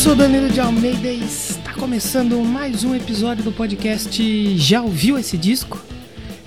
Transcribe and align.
sou 0.00 0.16
Danilo 0.16 0.48
de 0.48 0.58
Almeida 0.58 1.12
e 1.12 1.22
está 1.22 1.74
começando 1.74 2.42
mais 2.42 2.84
um 2.84 2.94
episódio 2.94 3.44
do 3.44 3.52
podcast 3.52 4.56
Já 4.56 4.80
ouviu 4.80 5.18
esse 5.18 5.36
disco? 5.36 5.78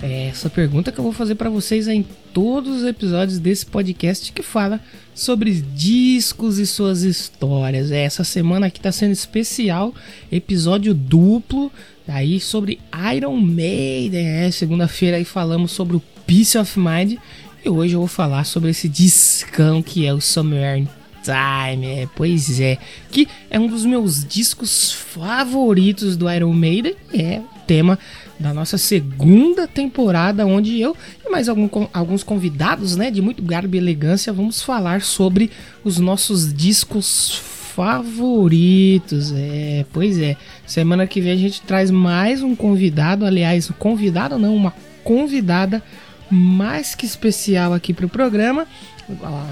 É 0.02 0.26
essa 0.26 0.50
pergunta 0.50 0.90
que 0.90 0.98
eu 0.98 1.04
vou 1.04 1.12
fazer 1.12 1.36
para 1.36 1.48
vocês 1.48 1.86
em 1.86 2.04
todos 2.32 2.78
os 2.78 2.84
episódios 2.84 3.38
desse 3.38 3.64
podcast 3.64 4.32
que 4.32 4.42
fala 4.42 4.80
sobre 5.14 5.52
discos 5.52 6.58
e 6.58 6.66
suas 6.66 7.02
histórias. 7.02 7.92
É, 7.92 8.02
essa 8.02 8.24
semana 8.24 8.66
aqui 8.66 8.78
está 8.78 8.90
sendo 8.90 9.12
especial, 9.12 9.94
episódio 10.32 10.92
duplo, 10.92 11.70
aí 12.08 12.40
sobre 12.40 12.80
Iron 13.14 13.36
Maiden. 13.36 14.26
É, 14.26 14.50
segunda-feira 14.50 15.16
aí 15.16 15.24
falamos 15.24 15.70
sobre 15.70 15.94
o 15.94 16.02
Peace 16.26 16.58
of 16.58 16.76
Mind 16.76 17.18
e 17.64 17.68
hoje 17.68 17.94
eu 17.94 18.00
vou 18.00 18.08
falar 18.08 18.42
sobre 18.42 18.70
esse 18.70 18.88
discão 18.88 19.80
que 19.80 20.04
é 20.04 20.12
o 20.12 20.20
Somewhere 20.20 20.80
in 20.80 20.88
Time, 21.24 21.86
é, 21.86 22.08
pois 22.14 22.60
é, 22.60 22.76
que 23.10 23.26
é 23.48 23.58
um 23.58 23.66
dos 23.66 23.86
meus 23.86 24.24
discos 24.24 24.92
favoritos 24.92 26.16
do 26.16 26.30
Iron 26.30 26.52
Maiden, 26.52 26.94
é 27.12 27.40
o 27.40 27.60
tema 27.66 27.98
da 28.38 28.52
nossa 28.52 28.76
segunda 28.76 29.66
temporada, 29.66 30.44
onde 30.44 30.78
eu 30.78 30.94
e 31.24 31.30
mais 31.30 31.48
algum, 31.48 31.68
alguns 31.92 32.22
convidados, 32.22 32.94
né, 32.94 33.10
de 33.10 33.22
muito 33.22 33.42
garbo 33.42 33.74
e 33.74 33.78
elegância, 33.78 34.32
vamos 34.32 34.62
falar 34.62 35.00
sobre 35.00 35.50
os 35.82 35.98
nossos 35.98 36.52
discos 36.52 37.40
favoritos, 37.74 39.32
é, 39.34 39.84
pois 39.92 40.18
é, 40.18 40.36
semana 40.66 41.06
que 41.06 41.20
vem 41.20 41.32
a 41.32 41.36
gente 41.36 41.62
traz 41.62 41.90
mais 41.90 42.42
um 42.42 42.54
convidado, 42.54 43.24
aliás, 43.24 43.70
convidado 43.78 44.38
não, 44.38 44.54
uma 44.54 44.74
convidada 45.02 45.82
mais 46.30 46.94
que 46.94 47.06
especial 47.06 47.72
aqui 47.72 47.92
para 47.92 48.06
o 48.06 48.08
programa, 48.08 48.66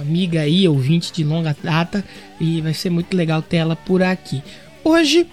amiga 0.00 0.40
aí, 0.40 0.66
ouvinte 0.66 1.12
de 1.12 1.24
longa 1.24 1.56
data, 1.62 2.04
e 2.40 2.60
vai 2.60 2.74
ser 2.74 2.90
muito 2.90 3.16
legal 3.16 3.42
ter 3.42 3.58
ela 3.58 3.76
por 3.76 4.02
aqui. 4.02 4.42
Hoje 4.84 5.26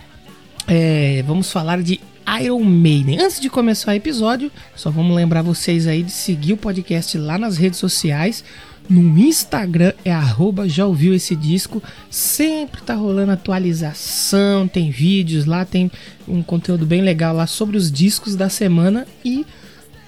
é, 0.68 1.24
vamos 1.26 1.52
falar 1.52 1.82
de 1.82 2.00
Iron 2.42 2.64
Maiden. 2.64 3.20
Antes 3.20 3.40
de 3.40 3.50
começar 3.50 3.92
o 3.92 3.96
episódio, 3.96 4.52
só 4.76 4.92
vamos 4.92 5.16
lembrar 5.16 5.42
vocês 5.42 5.88
aí 5.88 6.04
de 6.04 6.12
seguir 6.12 6.54
o 6.54 6.58
podcast 6.58 7.18
lá 7.18 7.38
nas 7.38 7.58
redes 7.58 7.80
sociais. 7.80 8.44
No 8.88 9.18
Instagram 9.20 9.94
é 10.04 10.12
arroba 10.12 10.68
já 10.68 10.86
ouviu 10.86 11.14
esse 11.14 11.36
disco. 11.36 11.82
Sempre 12.10 12.82
tá 12.82 12.94
rolando 12.96 13.32
atualização, 13.32 14.68
tem 14.68 14.92
vídeos 14.92 15.46
lá, 15.46 15.66
tem 15.66 15.92
um 16.28 16.44
conteúdo 16.44 16.86
bem 16.86 17.02
legal 17.02 17.36
lá 17.36 17.48
sobre 17.48 17.78
os 17.78 17.92
discos 17.92 18.36
da 18.36 18.50
semana 18.50 19.08
e 19.24 19.46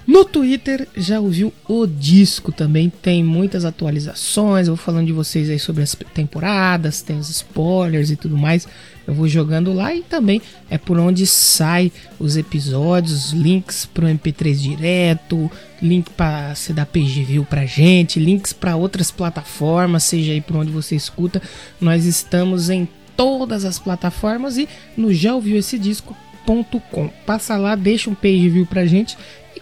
no 0.06 0.24
Twitter 0.24 0.88
já 0.96 1.20
ouviu 1.20 1.52
o 1.68 1.86
disco 1.86 2.50
também, 2.50 2.90
tem 2.90 3.22
muitas 3.22 3.64
atualizações. 3.64 4.66
Eu 4.66 4.74
vou 4.74 4.84
falando 4.84 5.06
de 5.06 5.12
vocês 5.12 5.48
aí 5.48 5.58
sobre 5.58 5.82
as 5.82 5.96
temporadas, 6.12 7.02
tem 7.02 7.18
os 7.18 7.30
spoilers 7.30 8.10
e 8.10 8.16
tudo 8.16 8.36
mais. 8.36 8.66
Eu 9.06 9.14
vou 9.14 9.28
jogando 9.28 9.72
lá 9.72 9.94
e 9.94 10.02
também 10.02 10.40
é 10.70 10.78
por 10.78 10.98
onde 10.98 11.26
sai 11.26 11.90
os 12.18 12.36
episódios, 12.36 13.32
links 13.32 13.84
para 13.84 14.06
o 14.06 14.08
MP3 14.08 14.54
direto, 14.54 15.50
link 15.80 16.10
para 16.10 16.54
você 16.54 16.72
dar 16.72 16.86
PG 16.86 17.24
View 17.24 17.44
pra 17.44 17.66
gente, 17.66 18.20
links 18.20 18.52
para 18.52 18.76
outras 18.76 19.10
plataformas, 19.10 20.04
seja 20.04 20.32
aí 20.32 20.40
por 20.40 20.56
onde 20.56 20.70
você 20.70 20.94
escuta. 20.94 21.42
Nós 21.80 22.04
estamos 22.04 22.70
em 22.70 22.88
todas 23.16 23.64
as 23.64 23.78
plataformas 23.78 24.56
e 24.56 24.68
no 24.96 25.12
já 25.12 25.34
ouviu 25.34 25.58
esse 25.58 25.78
disco.com. 25.78 27.08
Passa 27.26 27.56
lá, 27.56 27.74
deixa 27.74 28.08
um 28.08 28.14
page 28.14 28.48
view 28.48 28.66
pra 28.66 28.86
gente 28.86 29.16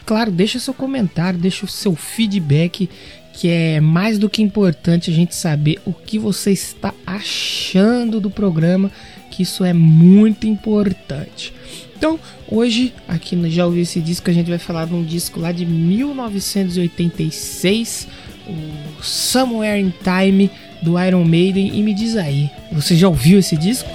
claro, 0.04 0.30
deixa 0.30 0.58
seu 0.58 0.74
comentário, 0.74 1.38
deixa 1.38 1.64
o 1.64 1.68
seu 1.68 1.94
feedback, 1.94 2.90
que 3.32 3.48
é 3.48 3.80
mais 3.80 4.18
do 4.18 4.28
que 4.28 4.42
importante 4.42 5.10
a 5.10 5.14
gente 5.14 5.34
saber 5.34 5.80
o 5.84 5.92
que 5.92 6.18
você 6.18 6.52
está 6.52 6.92
achando 7.06 8.20
do 8.20 8.30
programa, 8.30 8.90
que 9.30 9.42
isso 9.42 9.64
é 9.64 9.72
muito 9.72 10.46
importante. 10.46 11.52
Então, 11.96 12.20
hoje, 12.48 12.92
aqui 13.06 13.36
no 13.36 13.48
Já 13.48 13.64
Ouvi 13.66 13.80
Esse 13.80 14.00
Disco, 14.00 14.28
a 14.30 14.32
gente 14.32 14.48
vai 14.48 14.58
falar 14.58 14.86
de 14.86 14.94
um 14.94 15.04
disco 15.04 15.38
lá 15.38 15.52
de 15.52 15.66
1986, 15.66 18.08
o 18.48 19.02
Somewhere 19.02 19.80
in 19.80 19.92
Time, 20.02 20.50
do 20.82 20.98
Iron 20.98 21.24
Maiden. 21.24 21.78
E 21.78 21.82
me 21.82 21.94
diz 21.94 22.16
aí, 22.16 22.50
você 22.72 22.96
já 22.96 23.08
ouviu 23.08 23.38
esse 23.38 23.56
disco? 23.56 23.88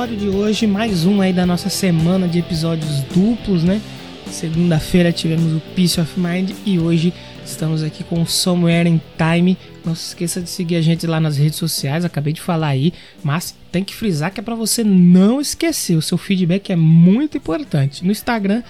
Episódio 0.00 0.16
de 0.16 0.34
hoje, 0.34 0.66
mais 0.66 1.04
um 1.04 1.20
aí 1.20 1.30
da 1.30 1.44
nossa 1.44 1.68
semana 1.68 2.26
de 2.26 2.38
episódios 2.38 3.02
duplos, 3.14 3.62
né? 3.62 3.82
Segunda-feira 4.30 5.12
tivemos 5.12 5.52
o 5.52 5.60
Peace 5.76 6.00
of 6.00 6.18
Mind 6.18 6.52
e 6.64 6.78
hoje 6.78 7.12
estamos 7.44 7.82
aqui 7.82 8.02
com 8.02 8.22
o 8.22 8.26
Somewhere 8.26 8.88
in 8.88 8.98
Time. 9.18 9.58
Não 9.84 9.94
se 9.94 10.08
esqueça 10.08 10.40
de 10.40 10.48
seguir 10.48 10.76
a 10.76 10.80
gente 10.80 11.06
lá 11.06 11.20
nas 11.20 11.36
redes 11.36 11.58
sociais, 11.58 12.02
acabei 12.02 12.32
de 12.32 12.40
falar 12.40 12.68
aí, 12.68 12.94
mas 13.22 13.54
tem 13.70 13.84
que 13.84 13.94
frisar 13.94 14.32
que 14.32 14.40
é 14.40 14.42
para 14.42 14.54
você 14.54 14.82
não 14.82 15.38
esquecer, 15.38 15.96
o 15.96 16.02
seu 16.02 16.16
feedback 16.16 16.70
é 16.70 16.76
muito 16.76 17.36
importante. 17.36 18.02
No 18.02 18.10
Instagram, 18.10 18.62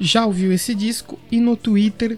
já 0.00 0.24
ouviu 0.24 0.50
esse 0.50 0.74
disco 0.74 1.18
e 1.30 1.40
no 1.40 1.56
Twitter 1.58 2.16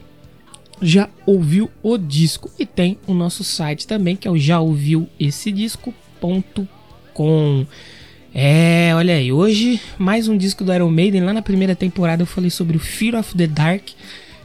já 0.80 1.08
ouviu 1.26 1.68
o 1.82 1.98
disco 1.98 2.48
e 2.60 2.64
tem 2.64 2.96
o 3.08 3.14
nosso 3.14 3.42
site 3.42 3.88
também 3.88 4.14
que 4.14 4.28
é 4.28 4.30
o 4.30 4.38
já 4.38 4.60
ouviu 4.60 5.08
esse 5.18 5.50
disco.com. 5.50 6.66
É, 8.34 8.94
olha 8.94 9.14
aí, 9.14 9.30
hoje 9.30 9.78
mais 9.98 10.26
um 10.26 10.38
disco 10.38 10.64
do 10.64 10.72
Iron 10.72 10.90
Maiden. 10.90 11.22
Lá 11.22 11.34
na 11.34 11.42
primeira 11.42 11.76
temporada 11.76 12.22
eu 12.22 12.26
falei 12.26 12.48
sobre 12.48 12.78
o 12.78 12.80
Fear 12.80 13.14
of 13.14 13.36
the 13.36 13.46
Dark, 13.46 13.90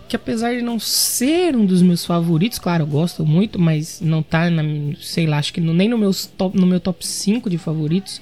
que 0.09 0.15
apesar 0.15 0.53
de 0.53 0.61
não 0.61 0.77
ser 0.77 1.55
um 1.55 1.65
dos 1.65 1.81
meus 1.81 2.05
favoritos, 2.05 2.59
claro, 2.59 2.83
eu 2.83 2.87
gosto 2.87 3.25
muito, 3.25 3.57
mas 3.57 4.01
não 4.01 4.21
tá 4.21 4.49
na, 4.49 4.61
sei 4.99 5.25
lá, 5.25 5.37
acho 5.37 5.53
que 5.53 5.61
nem 5.61 5.87
no, 5.87 5.97
meus 5.97 6.25
top, 6.25 6.59
no 6.59 6.67
meu 6.67 6.81
top 6.81 7.07
5 7.07 7.49
de 7.49 7.57
favoritos, 7.57 8.19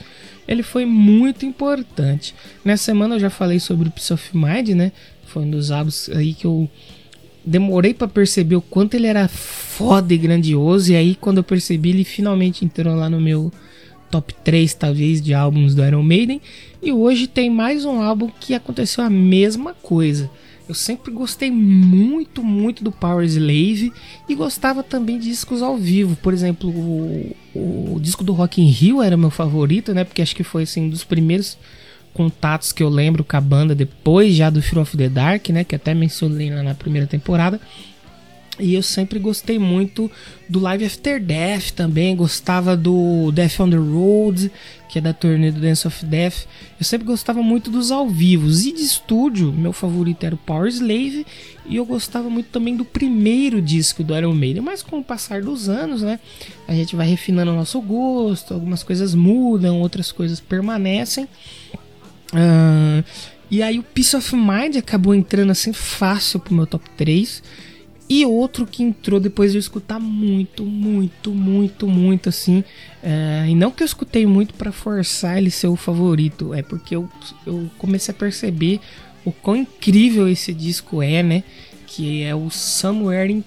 ele 0.48 0.62
foi 0.62 0.86
muito 0.86 1.48
importante. 1.48 2.36
Nessa 2.64 2.84
semana 2.84 3.16
eu 3.16 3.20
já 3.20 3.32
falei 3.32 3.60
sobre 3.60 3.88
o 3.88 3.92
Peace 3.92 4.14
of 4.14 4.38
Mind, 4.38 4.70
né? 4.70 4.92
Foi 5.26 5.42
um 5.42 5.50
dos 5.50 5.72
álbuns 5.72 6.10
aí 6.10 6.36
que 6.36 6.46
eu 6.46 6.70
demorei 7.44 7.96
pra 7.96 8.08
perceber 8.08 8.56
o 8.56 8.62
quanto 8.62 8.94
ele 8.94 9.08
era 9.08 9.28
foda 9.28 10.14
e 10.14 10.18
grandioso. 10.18 10.92
E 10.92 10.96
aí, 10.96 11.16
quando 11.16 11.38
eu 11.38 11.44
percebi, 11.44 11.90
ele 11.90 12.04
finalmente 12.04 12.64
entrou 12.64 12.96
lá 12.96 13.10
no 13.10 13.20
meu 13.20 13.52
top 14.10 14.34
3, 14.44 14.74
talvez, 14.74 15.22
de 15.22 15.34
álbuns 15.34 15.76
do 15.76 15.86
Iron 15.86 16.04
Maiden. 16.04 16.42
E 16.82 16.92
hoje 16.92 17.28
tem 17.28 17.50
mais 17.50 17.86
um 17.86 18.02
álbum 18.02 18.30
que 18.40 18.54
aconteceu 18.54 19.04
a 19.04 19.10
mesma 19.10 19.74
coisa. 19.74 20.30
Eu 20.68 20.74
sempre 20.74 21.12
gostei 21.12 21.52
muito, 21.52 22.44
muito 22.44 22.84
do 22.84 22.92
Power 22.92 23.26
Slave 23.26 23.94
e 24.28 24.34
gostava 24.34 24.82
também 24.82 25.20
de 25.20 25.30
discos 25.30 25.62
ao 25.62 25.78
vivo. 25.78 26.16
Por 26.16 26.34
exemplo, 26.34 26.70
o, 26.70 27.36
o 27.54 28.00
disco 28.00 28.24
do 28.24 28.34
Rock 28.34 28.62
in 28.62 28.68
Rio 28.68 29.02
era 29.02 29.16
meu 29.16 29.30
favorito, 29.30 29.94
né? 29.94 30.04
Porque 30.04 30.24
acho 30.24 30.36
que 30.36 30.44
foi 30.44 30.64
assim, 30.64 30.86
um 30.86 30.90
dos 30.90 31.04
primeiros 31.04 31.56
contatos 32.16 32.72
que 32.72 32.82
eu 32.82 32.90
lembro 32.90 33.24
com 33.24 33.38
a 33.38 33.42
banda 33.42 33.76
depois 33.76 34.34
já 34.34 34.50
do 34.50 34.62
Fear 34.62 34.82
of 34.82 34.98
the 34.98 35.08
Dark, 35.08 35.50
né? 35.50 35.64
Que 35.64 35.76
até 35.76 35.94
mencionei 35.94 36.50
lá 36.50 36.64
na 36.64 36.74
primeira 36.74 37.06
temporada. 37.06 37.62
E 38.60 38.74
eu 38.74 38.82
sempre 38.82 39.20
gostei 39.20 39.60
muito 39.60 40.10
do 40.48 40.60
Live 40.60 40.86
After 40.86 41.22
Death 41.22 41.72
também, 41.72 42.16
gostava 42.16 42.78
do 42.78 43.32
Death 43.34 43.60
on 43.60 43.70
the 43.70 43.76
Road, 43.76 44.52
que 44.88 44.98
é 44.98 45.02
da 45.02 45.12
turnê 45.12 45.52
do 45.52 45.60
Dance 45.60 45.86
of 45.86 46.06
Death. 46.06 46.46
Eu 46.80 46.86
sempre 46.86 47.06
gostava 47.06 47.44
muito 47.44 47.70
dos 47.70 47.92
ao 47.92 48.08
vivos. 48.08 48.66
E 48.66 48.72
de 48.72 48.82
estúdio, 48.82 49.52
meu 49.52 49.74
favorito 49.74 50.26
era 50.26 50.36
o 50.36 50.38
Power 50.38 50.70
Slave, 50.70 51.26
e 51.66 51.76
eu 51.76 51.86
gostava 51.86 52.30
muito 52.30 52.48
também 52.48 52.78
do 52.78 52.86
primeiro 52.86 53.62
disco 53.62 54.04
do 54.04 54.16
Iron 54.16 54.34
Maiden. 54.34 54.62
Mas 54.62 54.82
com 54.82 55.00
o 55.00 55.04
passar 55.04 55.42
dos 55.42 55.68
anos, 55.68 56.02
né, 56.02 56.18
a 56.66 56.74
gente 56.74 56.96
vai 56.96 57.08
refinando 57.08 57.52
o 57.52 57.56
nosso 57.56 57.82
gosto, 57.82 58.54
algumas 58.54 58.84
coisas 58.84 59.14
mudam, 59.14 59.82
outras 59.82 60.14
coisas 60.14 60.40
permanecem. 60.40 61.28
Uh, 62.34 63.04
e 63.50 63.62
aí 63.62 63.80
o 63.80 63.84
Peace 63.84 64.16
of 64.16 64.36
Mind 64.36 64.78
acabou 64.78 65.14
entrando 65.14 65.52
assim 65.52 65.74
fácil 65.74 66.40
pro 66.40 66.54
meu 66.54 66.66
top 66.66 66.90
3. 66.98 67.44
E 68.08 68.24
outro 68.24 68.68
que 68.68 68.84
entrou 68.84 69.20
depois 69.20 69.52
de 69.52 69.58
eu 69.58 69.60
escutar 69.60 70.00
muito, 70.00 70.64
muito, 70.64 71.32
muito, 71.32 71.88
muito 71.88 72.30
assim. 72.30 72.64
É, 73.02 73.46
e 73.48 73.56
não 73.56 73.72
que 73.72 73.82
eu 73.82 73.86
escutei 73.86 74.28
muito 74.28 74.54
para 74.54 74.72
forçar 74.72 75.40
ele 75.40 75.50
ser 75.50 75.68
o 75.68 75.76
favorito, 75.76 76.54
é 76.54 76.62
porque 76.62 76.96
eu, 76.96 77.10
eu 77.48 77.70
comecei 77.80 78.14
a 78.14 78.18
perceber 78.18 78.80
o 79.24 79.32
quão 79.32 79.56
incrível 79.56 80.28
esse 80.28 80.54
disco 80.54 81.02
é, 81.02 81.24
né? 81.24 81.44
Que 81.88 82.22
é 82.22 82.36
o 82.36 82.50
Somewhere 82.52 83.32
in 83.32 83.44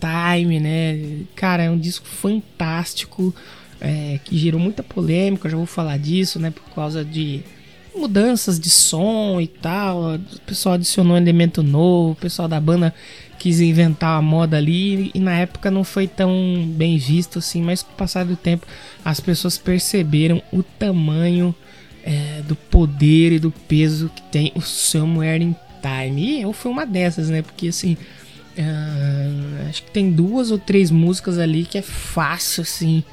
Time, 0.00 0.58
né? 0.58 1.24
Cara, 1.36 1.64
é 1.64 1.70
um 1.70 1.78
disco 1.78 2.06
fantástico, 2.06 3.34
é, 3.78 4.18
que 4.24 4.38
gerou 4.38 4.58
muita 4.58 4.82
polêmica, 4.82 5.50
já 5.50 5.56
vou 5.56 5.66
falar 5.66 5.98
disso, 5.98 6.40
né? 6.40 6.50
Por 6.50 6.64
causa 6.74 7.04
de 7.04 7.42
mudanças 7.94 8.58
de 8.58 8.70
som 8.70 9.38
e 9.40 9.46
tal. 9.46 10.14
O 10.14 10.40
pessoal 10.46 10.76
adicionou 10.76 11.14
um 11.14 11.18
elemento 11.18 11.62
novo, 11.62 12.12
o 12.12 12.16
pessoal 12.16 12.48
da 12.48 12.60
banda 12.60 12.94
quis 13.38 13.60
inventar 13.60 14.18
a 14.18 14.22
moda 14.22 14.56
ali 14.56 15.10
e 15.14 15.20
na 15.20 15.34
época 15.34 15.70
não 15.70 15.84
foi 15.84 16.06
tão 16.06 16.66
bem 16.68 16.98
visto 16.98 17.38
assim, 17.38 17.62
mas 17.62 17.82
com 17.82 17.92
o 17.92 17.96
passar 17.96 18.24
do 18.24 18.36
tempo 18.36 18.66
as 19.04 19.20
pessoas 19.20 19.56
perceberam 19.56 20.42
o 20.52 20.62
tamanho 20.62 21.54
é, 22.02 22.42
do 22.46 22.56
poder 22.56 23.32
e 23.32 23.38
do 23.38 23.50
peso 23.50 24.10
que 24.14 24.22
tem 24.22 24.52
o 24.54 24.60
Somewhere 24.60 25.42
in 25.42 25.54
Time. 25.80 26.20
E 26.20 26.42
eu 26.42 26.52
fui 26.52 26.70
uma 26.70 26.84
dessas, 26.84 27.28
né? 27.28 27.42
Porque 27.42 27.68
assim, 27.68 27.96
uh, 28.58 29.68
acho 29.68 29.82
que 29.82 29.90
tem 29.90 30.10
duas 30.10 30.50
ou 30.50 30.58
três 30.58 30.90
músicas 30.90 31.38
ali 31.38 31.64
que 31.64 31.78
é 31.78 31.82
fácil 31.82 32.62
assim 32.62 33.04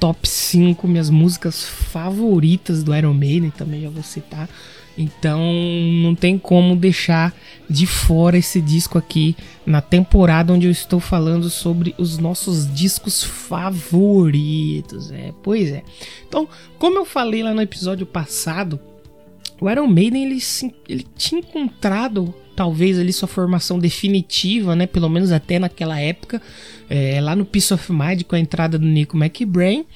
top 0.00 0.26
5 0.26 0.88
minhas 0.88 1.10
músicas 1.10 1.62
favoritas 1.62 2.82
do 2.82 2.96
Iron 2.96 3.12
Maiden, 3.12 3.50
também 3.50 3.82
já 3.82 3.90
vou 3.90 4.02
citar. 4.02 4.48
Então 5.00 5.40
não 6.02 6.14
tem 6.14 6.36
como 6.36 6.76
deixar 6.76 7.34
de 7.68 7.86
fora 7.86 8.36
esse 8.36 8.60
disco 8.60 8.98
aqui 8.98 9.34
na 9.64 9.80
temporada 9.80 10.52
onde 10.52 10.66
eu 10.66 10.70
estou 10.70 11.00
falando 11.00 11.48
sobre 11.48 11.94
os 11.96 12.18
nossos 12.18 12.72
discos 12.72 13.22
favoritos. 13.24 15.10
É, 15.10 15.32
pois 15.42 15.70
é. 15.70 15.82
Então, 16.28 16.46
como 16.78 16.98
eu 16.98 17.04
falei 17.04 17.42
lá 17.42 17.54
no 17.54 17.62
episódio 17.62 18.04
passado, 18.04 18.78
o 19.60 19.70
Iron 19.70 19.86
Maiden 19.86 20.24
ele, 20.24 20.38
ele 20.88 21.06
tinha 21.16 21.40
encontrado 21.40 22.34
talvez 22.54 22.98
ali 22.98 23.12
sua 23.12 23.28
formação 23.28 23.78
definitiva, 23.78 24.76
né? 24.76 24.86
Pelo 24.86 25.08
menos 25.08 25.32
até 25.32 25.58
naquela 25.58 25.98
época, 25.98 26.42
é, 26.90 27.18
lá 27.20 27.34
no 27.34 27.46
Peace 27.46 27.72
of 27.72 27.90
Mind 27.90 28.24
com 28.24 28.36
a 28.36 28.38
entrada 28.38 28.78
do 28.78 28.86
Nico 28.86 29.16
McBrain. 29.16 29.86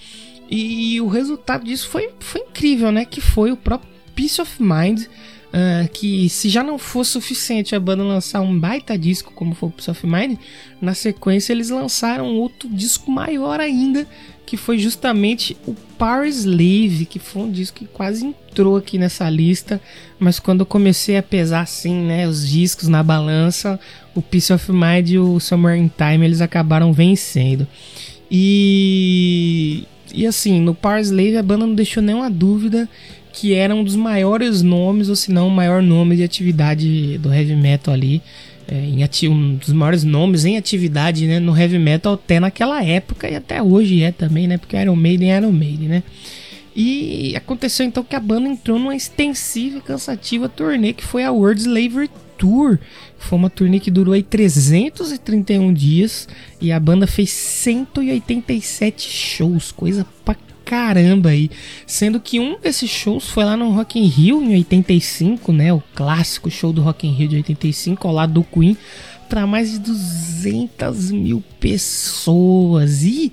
E 0.51 1.01
o 1.01 1.09
resultado 1.09 1.65
disso 1.65 1.89
foi, 1.89 2.11
foi 2.21 2.43
incrível, 2.43 2.93
né? 2.93 3.05
Que 3.05 3.21
foi 3.21 3.53
o 3.53 3.57
próprio 3.57 3.94
Peace 4.15 4.41
of 4.41 4.63
Mind. 4.63 5.07
Uh, 5.55 5.89
que 5.93 6.29
se 6.29 6.49
já 6.49 6.65
não 6.65 6.79
fosse 6.79 7.13
suficiente 7.13 7.77
a 7.77 7.79
banda 7.79 8.03
lançar 8.03 8.41
um 8.41 8.59
baita 8.59 8.99
disco 8.99 9.33
como 9.33 9.55
foi 9.55 9.69
o 9.69 9.73
Peace 9.73 9.89
of 9.89 10.05
Mind, 10.05 10.37
na 10.83 10.95
sequência 10.95 11.53
eles 11.53 11.71
lançaram 11.71 12.35
outro 12.35 12.69
disco 12.69 13.09
maior 13.09 13.61
ainda, 13.61 14.05
que 14.45 14.57
foi 14.57 14.79
justamente 14.79 15.57
o 15.67 15.75
Power 15.97 16.27
Slave, 16.27 17.07
que 17.07 17.21
foi 17.21 17.43
um 17.43 17.51
disco 17.53 17.79
que 17.79 17.87
quase 17.87 18.27
entrou 18.27 18.77
aqui 18.77 18.99
nessa 18.99 19.31
lista, 19.31 19.81
mas 20.19 20.39
quando 20.39 20.61
eu 20.61 20.67
comecei 20.67 21.17
a 21.17 21.23
pesar 21.23 21.61
assim, 21.61 21.95
né, 21.95 22.27
os 22.27 22.49
discos 22.49 22.89
na 22.89 23.03
balança, 23.03 23.79
o 24.15 24.21
Peace 24.21 24.53
of 24.53 24.73
Mind 24.73 25.11
e 25.11 25.19
o 25.19 25.39
Summer 25.41 25.77
in 25.77 25.89
Time 25.89 26.27
eles 26.27 26.41
acabaram 26.41 26.93
vencendo. 26.93 27.67
E 28.31 29.85
e 30.13 30.27
assim, 30.27 30.61
no 30.61 30.75
Power 30.75 31.01
Slave 31.01 31.37
a 31.37 31.43
banda 31.43 31.67
não 31.67 31.75
deixou 31.75 32.03
nenhuma 32.03 32.31
dúvida 32.31 32.89
que 33.35 33.53
era 33.53 33.75
um 33.75 33.83
dos 33.83 33.97
maiores 33.97 34.63
nomes, 34.63 35.09
ou 35.09 35.17
se 35.17 35.33
não 35.33 35.49
o 35.49 35.51
maior 35.51 35.83
nome 35.83 36.15
de 36.17 36.23
atividade 36.23 37.19
do 37.19 37.35
heavy 37.35 37.57
metal 37.57 37.93
ali 37.93 38.23
é, 38.69 38.77
em 38.77 39.29
um 39.29 39.57
dos 39.57 39.73
maiores 39.73 40.05
nomes 40.05 40.45
em 40.45 40.57
atividade 40.57 41.27
né, 41.27 41.39
no 41.41 41.57
heavy 41.57 41.79
metal 41.79 42.15
até 42.15 42.39
naquela 42.39 42.83
época 42.83 43.29
e 43.29 43.35
até 43.35 43.61
hoje 43.61 44.03
é 44.03 44.13
também, 44.13 44.47
né? 44.47 44.57
Porque 44.57 44.77
Iron 44.77 44.97
Maiden 44.97 45.33
é 45.33 45.37
Iron 45.37 45.53
Maiden, 45.53 45.89
né? 45.89 46.03
E 46.77 47.35
aconteceu 47.37 47.85
então 47.85 48.03
que 48.03 48.17
a 48.17 48.21
banda 48.21 48.49
entrou 48.49 48.79
numa 48.79 48.97
extensiva 48.97 49.79
e 49.79 49.83
cansativa 49.83 50.49
turnê 50.49 50.93
que 50.93 51.05
foi 51.05 51.25
a 51.25 51.31
World 51.31 51.61
Slavery 51.61 52.11
Tour. 52.39 52.79
Foi 53.19 53.39
uma 53.39 53.51
turnê 53.51 53.81
que 53.81 53.91
durou 53.91 54.15
aí 54.15 54.23
331 54.23 55.73
dias 55.73 56.29
e 56.61 56.73
a 56.73 56.81
banda 56.81 57.07
fez 57.07 57.31
187 57.31 59.09
shows, 59.09 59.73
coisa 59.73 60.07
pra 60.25 60.37
caramba 60.75 61.29
aí. 61.29 61.49
Sendo 61.87 62.19
que 62.19 62.41
um 62.41 62.59
desses 62.59 62.91
shows 62.91 63.29
foi 63.29 63.45
lá 63.45 63.57
no 63.57 63.71
Rock 63.71 63.97
in 63.97 64.07
Rio 64.07 64.43
em 64.43 64.55
85, 64.55 65.53
né? 65.53 65.73
O 65.73 65.81
clássico 65.95 66.51
show 66.51 66.73
do 66.73 66.83
Rock 66.83 67.07
in 67.07 67.13
Rio 67.13 67.29
de 67.29 67.37
85, 67.37 68.09
ao 68.09 68.13
lado 68.13 68.33
do 68.33 68.43
Queen, 68.43 68.77
para 69.29 69.47
mais 69.47 69.71
de 69.71 69.79
200 69.79 71.13
mil 71.13 71.45
pessoas. 71.61 73.05
E 73.05 73.33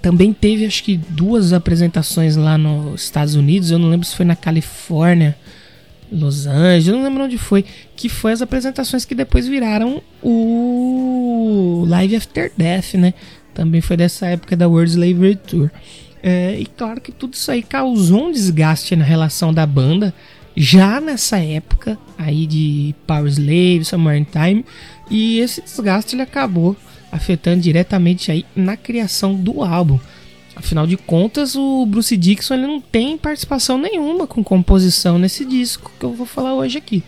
também 0.00 0.32
teve, 0.32 0.64
acho 0.64 0.84
que, 0.84 0.96
duas 0.96 1.52
apresentações 1.52 2.36
lá 2.36 2.56
nos 2.56 3.02
Estados 3.02 3.34
Unidos. 3.34 3.72
Eu 3.72 3.78
não 3.80 3.88
lembro 3.88 4.06
se 4.06 4.14
foi 4.14 4.24
na 4.24 4.36
Califórnia, 4.36 5.36
Los 6.12 6.46
Angeles, 6.46 6.86
não 6.86 7.02
lembro 7.02 7.24
onde 7.24 7.36
foi. 7.36 7.64
Que 7.96 8.08
foi 8.08 8.30
as 8.30 8.40
apresentações 8.40 9.04
que 9.04 9.14
depois 9.14 9.48
viraram 9.48 10.00
o 10.22 11.84
Live 11.88 12.14
After 12.14 12.52
Death, 12.56 12.94
né? 12.94 13.12
Também 13.52 13.80
foi 13.80 13.96
dessa 13.96 14.26
época 14.26 14.56
da 14.56 14.68
World 14.68 14.92
Slavery 14.92 15.34
Tour. 15.34 15.68
É, 16.22 16.58
e 16.58 16.66
claro 16.66 17.00
que 17.00 17.12
tudo 17.12 17.34
isso 17.34 17.50
aí 17.50 17.62
causou 17.62 18.28
um 18.28 18.32
desgaste 18.32 18.96
na 18.96 19.04
relação 19.04 19.54
da 19.54 19.64
banda 19.66 20.12
já 20.56 21.00
nessa 21.00 21.38
época 21.38 21.96
aí 22.18 22.44
de 22.44 22.94
Power 23.06 23.28
Slave, 23.28 23.84
Summer 23.84 24.26
Time, 24.26 24.64
e 25.08 25.38
esse 25.38 25.62
desgaste 25.62 26.16
ele 26.16 26.22
acabou 26.22 26.76
afetando 27.12 27.60
diretamente 27.60 28.30
aí 28.30 28.44
na 28.54 28.76
criação 28.76 29.34
do 29.34 29.62
álbum. 29.62 29.98
Afinal 30.56 30.88
de 30.88 30.96
contas, 30.96 31.54
o 31.54 31.86
Bruce 31.86 32.16
Dixon 32.16 32.54
ele 32.54 32.66
não 32.66 32.80
tem 32.80 33.16
participação 33.16 33.78
nenhuma 33.78 34.26
com 34.26 34.42
composição 34.42 35.16
nesse 35.16 35.44
disco 35.44 35.92
que 35.98 36.04
eu 36.04 36.12
vou 36.12 36.26
falar 36.26 36.54
hoje 36.54 36.78
aqui. 36.78 37.04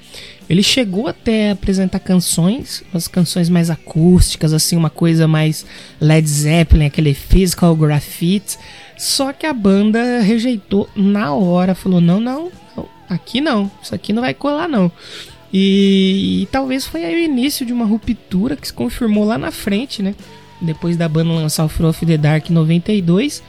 Ele 0.48 0.62
chegou 0.62 1.08
até 1.08 1.50
a 1.50 1.52
apresentar 1.52 1.98
canções, 1.98 2.84
umas 2.92 3.08
canções 3.08 3.48
mais 3.48 3.68
acústicas, 3.68 4.52
assim, 4.52 4.76
uma 4.76 4.90
coisa 4.90 5.26
mais 5.26 5.66
Led 6.00 6.28
Zeppelin, 6.28 6.86
aquele 6.86 7.12
physical 7.12 7.74
graffiti, 7.74 8.56
só 9.00 9.32
que 9.32 9.46
a 9.46 9.54
banda 9.54 10.20
rejeitou 10.20 10.86
na 10.94 11.32
hora, 11.32 11.74
falou: 11.74 12.02
não, 12.02 12.20
não, 12.20 12.52
aqui 13.08 13.40
não, 13.40 13.70
isso 13.82 13.94
aqui 13.94 14.12
não 14.12 14.20
vai 14.20 14.34
colar 14.34 14.68
não. 14.68 14.92
E, 15.50 16.42
e, 16.42 16.46
talvez 16.52 16.84
foi 16.84 17.06
aí 17.06 17.14
o 17.14 17.24
início 17.24 17.64
de 17.64 17.72
uma 17.72 17.86
ruptura 17.86 18.56
que 18.56 18.66
se 18.66 18.72
confirmou 18.74 19.24
lá 19.24 19.38
na 19.38 19.50
frente, 19.50 20.02
né? 20.02 20.14
Depois 20.60 20.98
da 20.98 21.08
banda 21.08 21.32
lançar 21.32 21.64
o 21.64 21.68
Fear 21.70 21.88
of 21.88 22.04
the 22.04 22.18
Dark 22.18 22.50
em 22.50 22.52
92, 22.52 23.42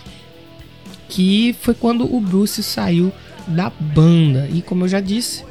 que 1.10 1.54
foi 1.60 1.74
quando 1.74 2.06
o 2.06 2.22
Bruce 2.22 2.64
saiu 2.64 3.12
da 3.46 3.70
banda. 3.70 4.48
E 4.54 4.62
como 4.62 4.86
eu 4.86 4.88
já 4.88 5.02
disse, 5.02 5.44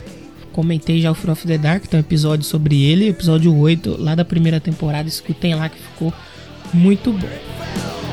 comentei 0.50 1.02
já 1.02 1.10
o 1.10 1.14
Fear 1.14 1.32
of 1.34 1.46
the 1.46 1.58
Dark, 1.58 1.84
tem 1.84 2.00
um 2.00 2.00
episódio 2.00 2.46
sobre 2.46 2.82
ele, 2.84 3.06
episódio 3.06 3.54
8 3.54 4.00
lá 4.00 4.14
da 4.14 4.24
primeira 4.24 4.60
temporada, 4.60 5.06
escutem 5.06 5.54
lá 5.54 5.68
que 5.68 5.78
ficou 5.78 6.10
muito 6.72 7.12
bom. 7.12 8.09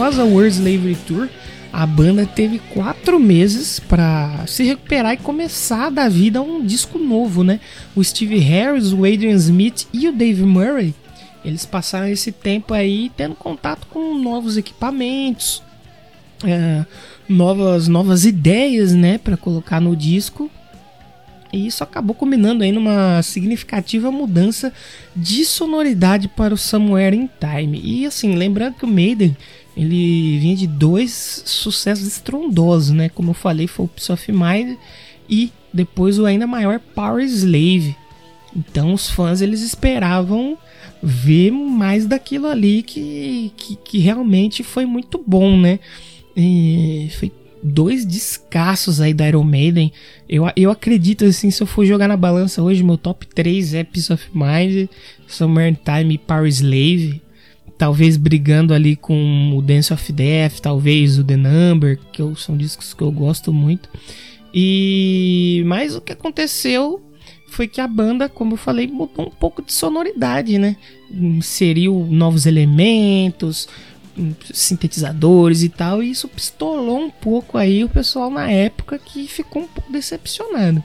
Após 0.00 0.18
a 0.18 0.24
World 0.24 0.48
Slavery 0.54 0.96
Tour, 1.06 1.28
a 1.70 1.84
banda 1.84 2.24
teve 2.24 2.58
quatro 2.72 3.20
meses 3.20 3.78
para 3.78 4.46
se 4.46 4.64
recuperar 4.64 5.12
e 5.12 5.18
começar 5.18 5.88
a 5.88 5.90
dar 5.90 6.08
vida 6.08 6.40
um 6.40 6.64
disco 6.64 6.98
novo, 6.98 7.44
né? 7.44 7.60
O 7.94 8.02
Steve 8.02 8.38
Harris, 8.38 8.94
o 8.94 9.04
Adrian 9.04 9.34
Smith 9.34 9.86
e 9.92 10.08
o 10.08 10.12
Dave 10.12 10.42
Murray, 10.42 10.94
eles 11.44 11.66
passaram 11.66 12.08
esse 12.08 12.32
tempo 12.32 12.72
aí 12.72 13.12
tendo 13.14 13.34
contato 13.34 13.86
com 13.88 14.14
novos 14.14 14.56
equipamentos, 14.56 15.62
é, 16.44 16.86
novas, 17.28 17.86
novas 17.86 18.24
ideias, 18.24 18.94
né, 18.94 19.18
para 19.18 19.36
colocar 19.36 19.82
no 19.82 19.94
disco. 19.94 20.50
E 21.52 21.66
isso 21.66 21.84
acabou 21.84 22.14
combinando 22.14 22.62
aí 22.62 22.72
numa 22.72 23.20
significativa 23.22 24.10
mudança 24.10 24.72
de 25.14 25.44
sonoridade 25.44 26.28
para 26.28 26.54
o 26.54 26.56
Somewhere 26.56 27.14
in 27.14 27.28
Time. 27.38 27.80
E 27.82 28.06
assim, 28.06 28.34
lembrando 28.34 28.76
que 28.76 28.84
o 28.84 28.88
Maiden 28.88 29.36
ele 29.80 30.38
vinha 30.38 30.54
de 30.54 30.66
dois 30.66 31.42
sucessos 31.46 32.06
estrondosos, 32.06 32.90
né? 32.90 33.08
Como 33.08 33.30
eu 33.30 33.34
falei, 33.34 33.66
foi 33.66 33.86
o 33.86 33.88
Peace 33.88 34.12
of 34.12 34.30
Mind 34.30 34.76
e 35.28 35.50
depois 35.72 36.18
o 36.18 36.26
ainda 36.26 36.46
maior 36.46 36.78
Power 36.94 37.24
Slave. 37.24 37.96
Então 38.54 38.92
os 38.92 39.08
fãs 39.08 39.40
eles 39.40 39.62
esperavam 39.62 40.58
ver 41.02 41.50
mais 41.50 42.04
daquilo 42.04 42.46
ali 42.46 42.82
que, 42.82 43.52
que, 43.56 43.76
que 43.76 43.98
realmente 43.98 44.62
foi 44.62 44.84
muito 44.84 45.22
bom, 45.26 45.56
né? 45.56 45.80
E 46.36 47.08
foi 47.18 47.32
dois 47.62 48.04
descassos 48.04 49.00
aí 49.00 49.14
da 49.14 49.26
Iron 49.26 49.44
Maiden. 49.44 49.90
Eu, 50.28 50.44
eu 50.56 50.70
acredito 50.70 51.24
assim, 51.24 51.50
se 51.50 51.62
eu 51.62 51.66
for 51.66 51.86
jogar 51.86 52.06
na 52.06 52.18
balança 52.18 52.62
hoje, 52.62 52.82
meu 52.82 52.98
top 52.98 53.26
3 53.26 53.72
é 53.72 53.84
Peace 53.84 54.12
of 54.12 54.28
Mind, 54.34 54.90
Summertime 55.26 56.16
e 56.16 56.18
Power 56.18 56.48
Slave. 56.48 57.22
Talvez 57.80 58.18
brigando 58.18 58.74
ali 58.74 58.94
com 58.94 59.56
o 59.56 59.62
Dance 59.62 59.90
of 59.90 60.12
Death, 60.12 60.60
talvez 60.60 61.18
o 61.18 61.24
The 61.24 61.38
Number, 61.38 61.98
que 62.12 62.22
são 62.36 62.54
discos 62.54 62.92
que 62.92 63.00
eu 63.00 63.10
gosto 63.10 63.54
muito. 63.54 63.88
E 64.52 65.62
mas 65.64 65.96
o 65.96 66.00
que 66.02 66.12
aconteceu 66.12 67.00
foi 67.48 67.66
que 67.66 67.80
a 67.80 67.88
banda, 67.88 68.28
como 68.28 68.52
eu 68.52 68.58
falei, 68.58 68.86
mudou 68.86 69.28
um 69.28 69.30
pouco 69.30 69.62
de 69.62 69.72
sonoridade, 69.72 70.58
né? 70.58 70.76
Inseriu 71.10 72.06
novos 72.10 72.44
elementos, 72.44 73.66
sintetizadores 74.52 75.62
e 75.62 75.70
tal, 75.70 76.02
e 76.02 76.10
isso 76.10 76.28
pistolou 76.28 77.00
um 77.00 77.08
pouco 77.08 77.56
aí 77.56 77.82
o 77.82 77.88
pessoal 77.88 78.30
na 78.30 78.50
época 78.50 78.98
que 78.98 79.26
ficou 79.26 79.62
um 79.62 79.66
pouco 79.66 79.90
decepcionado. 79.90 80.84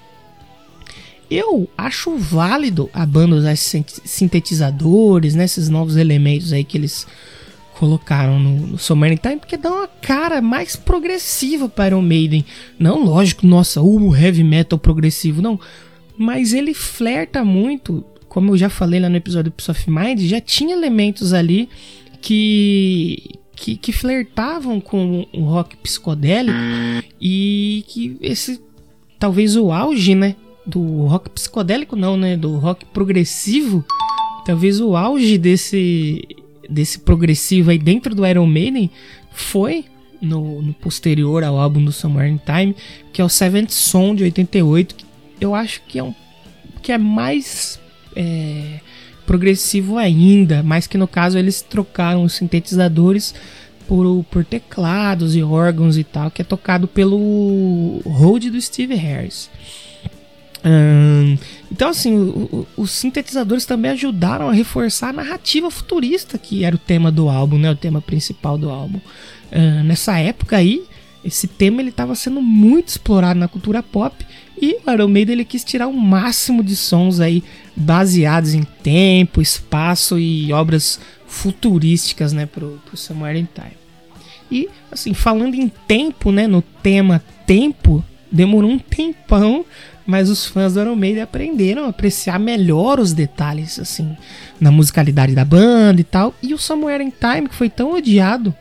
Eu 1.29 1.67
acho 1.77 2.17
válido 2.17 2.89
a 2.93 3.05
banda 3.05 3.35
usar 3.35 3.53
esses 3.53 4.01
sintetizadores, 4.03 5.35
né, 5.35 5.45
esses 5.45 5.69
novos 5.69 5.97
elementos 5.97 6.53
aí 6.53 6.63
que 6.63 6.77
eles 6.77 7.07
colocaram 7.77 8.39
no, 8.39 8.67
no 8.67 8.77
Summer 8.77 9.17
Time, 9.17 9.37
porque 9.37 9.57
dá 9.57 9.71
uma 9.71 9.87
cara 9.87 10.41
mais 10.41 10.75
progressiva 10.75 11.67
para 11.67 11.87
Iron 11.87 12.01
Maiden. 12.01 12.45
Não, 12.79 13.03
lógico, 13.03 13.45
nossa, 13.45 13.81
o 13.81 14.15
heavy 14.15 14.43
metal 14.43 14.79
progressivo, 14.79 15.41
não. 15.41 15.59
Mas 16.17 16.53
ele 16.53 16.73
flerta 16.73 17.43
muito, 17.43 18.05
como 18.29 18.51
eu 18.51 18.57
já 18.57 18.69
falei 18.69 18.99
lá 18.99 19.09
no 19.09 19.17
episódio 19.17 19.51
do 19.51 19.55
Peace 19.55 19.69
of 19.69 19.89
Mind, 19.89 20.21
já 20.21 20.39
tinha 20.39 20.73
elementos 20.73 21.33
ali 21.33 21.67
que, 22.21 23.37
que, 23.55 23.75
que 23.75 23.91
flertavam 23.91 24.79
com 24.79 25.27
o 25.33 25.41
rock 25.43 25.75
psicodélico 25.77 26.57
e 27.19 27.83
que 27.87 28.17
esse 28.21 28.61
talvez 29.19 29.57
o 29.57 29.71
auge, 29.71 30.15
né, 30.15 30.35
do 30.65 31.05
rock 31.05 31.29
psicodélico 31.29 31.95
não, 31.95 32.17
né, 32.17 32.35
do 32.35 32.57
rock 32.57 32.85
progressivo, 32.85 33.85
talvez 34.45 34.79
o 34.81 34.95
auge 34.95 35.37
desse 35.37 36.27
desse 36.67 36.99
progressivo 36.99 37.69
aí 37.69 37.77
dentro 37.77 38.15
do 38.15 38.25
Iron 38.25 38.47
Maiden 38.47 38.89
foi 39.31 39.85
no, 40.19 40.61
no 40.61 40.73
posterior 40.73 41.43
ao 41.43 41.59
álbum 41.59 41.83
do 41.83 41.91
Somewhere 41.91 42.31
in 42.31 42.39
Time, 42.43 42.75
que 43.13 43.21
é 43.21 43.25
o 43.25 43.29
Seventh 43.29 43.69
Son 43.69 44.15
de 44.15 44.23
88, 44.23 44.95
que 44.95 45.05
eu 45.39 45.53
acho 45.53 45.81
que 45.87 45.99
é 45.99 46.03
um 46.03 46.13
que 46.81 46.91
é 46.91 46.97
mais 46.97 47.79
é, 48.15 48.79
progressivo 49.25 49.97
ainda, 49.97 50.61
mas 50.63 50.87
que 50.87 50.97
no 50.97 51.07
caso 51.07 51.37
eles 51.37 51.61
trocaram 51.61 52.23
os 52.23 52.33
sintetizadores 52.33 53.33
por, 53.87 54.23
por 54.25 54.45
teclados 54.45 55.35
e 55.35 55.43
órgãos 55.43 55.97
e 55.97 56.03
tal, 56.03 56.29
que 56.29 56.41
é 56.41 56.45
tocado 56.45 56.87
pelo 56.87 58.01
Rode 58.05 58.49
do 58.49 58.61
Steve 58.61 58.95
Harris. 58.95 59.49
Um, 60.65 61.37
então, 61.71 61.89
assim, 61.89 62.15
o, 62.15 62.65
o, 62.75 62.81
os 62.81 62.91
sintetizadores 62.91 63.65
também 63.65 63.91
ajudaram 63.91 64.49
a 64.49 64.53
reforçar 64.53 65.09
a 65.09 65.13
narrativa 65.13 65.69
futurista, 65.69 66.37
que 66.37 66.63
era 66.63 66.75
o 66.75 66.79
tema 66.79 67.11
do 67.11 67.29
álbum, 67.29 67.57
né, 67.57 67.69
o 67.69 67.75
tema 67.75 68.01
principal 68.01 68.57
do 68.57 68.69
álbum. 68.69 68.99
Nessa 69.85 70.17
época 70.19 70.57
aí, 70.57 70.83
esse 71.23 71.47
tema 71.47 71.81
ele 71.81 71.89
estava 71.89 72.13
sendo 72.13 72.41
muito 72.41 72.89
explorado 72.89 73.39
na 73.39 73.47
cultura 73.47 73.81
pop 73.81 74.25
e 74.61 74.77
o 74.85 74.91
Iron 74.91 75.07
Maiden 75.07 75.33
ele 75.33 75.45
quis 75.45 75.63
tirar 75.63 75.87
o 75.87 75.93
máximo 75.93 76.63
de 76.63 76.75
sons 76.75 77.19
aí 77.19 77.43
baseados 77.75 78.53
em 78.53 78.63
tempo, 78.63 79.41
espaço 79.41 80.19
e 80.19 80.51
obras 80.51 80.99
futurísticas, 81.25 82.33
né, 82.33 82.45
pro, 82.45 82.81
pro 82.85 82.97
Somewhere 82.97 83.39
in 83.39 83.47
Time. 83.53 83.77
E 84.51 84.69
assim, 84.91 85.13
falando 85.13 85.55
em 85.55 85.69
tempo, 85.69 86.31
né, 86.31 86.47
no 86.47 86.61
tema 86.61 87.23
tempo, 87.47 88.03
demorou 88.31 88.69
um 88.69 88.79
tempão, 88.79 89.65
mas 90.05 90.29
os 90.29 90.45
fãs 90.45 90.73
do 90.73 90.81
Iron 90.81 90.95
Maiden 90.95 91.23
aprenderam 91.23 91.85
a 91.85 91.89
apreciar 91.89 92.39
melhor 92.39 92.99
os 92.99 93.13
detalhes 93.13 93.79
assim 93.79 94.15
na 94.59 94.71
musicalidade 94.71 95.33
da 95.33 95.43
banda 95.43 95.99
e 95.99 96.03
tal. 96.03 96.33
E 96.41 96.53
o 96.53 96.57
Somewhere 96.57 97.03
in 97.03 97.11
Time, 97.11 97.49
que 97.49 97.55
foi 97.55 97.69
tão 97.69 97.93
odiado 97.93 98.53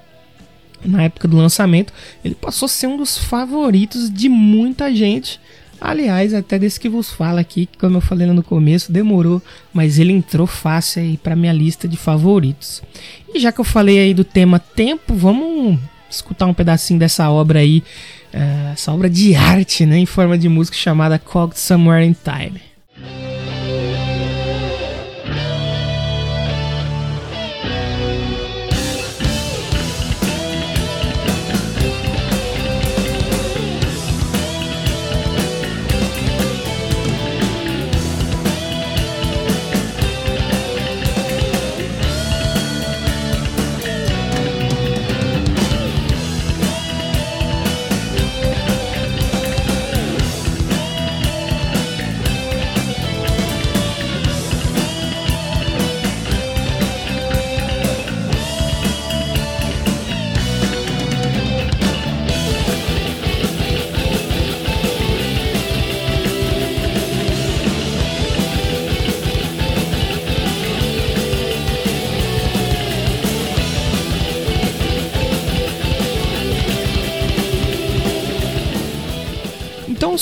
na 0.85 1.03
época 1.05 1.27
do 1.27 1.37
lançamento, 1.37 1.93
ele 2.25 2.35
passou 2.35 2.67
a 2.67 2.69
ser 2.69 2.87
um 2.87 2.97
dos 2.97 3.17
favoritos 3.17 4.11
de 4.11 4.29
muita 4.29 4.95
gente. 4.95 5.41
Aliás, 5.81 6.33
até 6.33 6.59
desse 6.59 6.81
que 6.81 6.89
vos 6.89 7.11
fala 7.11 7.41
aqui, 7.41 7.69
como 7.79 7.97
eu 7.97 8.01
falei 8.01 8.27
no 8.27 8.43
começo, 8.43 8.93
demorou, 8.93 9.43
mas 9.73 9.99
ele 9.99 10.13
entrou 10.13 10.47
fácil 10.47 11.03
aí 11.03 11.17
para 11.17 11.37
minha 11.37 11.53
lista 11.53 11.87
de 11.89 11.97
favoritos. 11.97 12.83
E 13.35 13.39
já 13.39 13.53
que 13.53 13.61
eu 13.61 13.65
falei 13.65 13.99
aí 13.99 14.15
do 14.15 14.25
tema 14.25 14.59
tempo, 14.59 15.15
vamos 15.15 15.79
escutar 16.09 16.47
um 16.47 16.55
pedacinho 16.55 16.99
dessa 16.99 17.29
obra 17.31 17.59
aí, 17.59 17.83
essa 18.73 18.93
obra 18.93 19.09
de 19.09 19.35
arte, 19.35 19.87
né, 19.87 19.99
em 19.99 20.07
forma 20.07 20.37
de 20.37 20.49
música 20.49 20.77
chamada 20.77 21.19
Cogged 21.19 21.59
Somewhere 21.59 22.05
in 22.05 22.15
Time. 22.15 22.74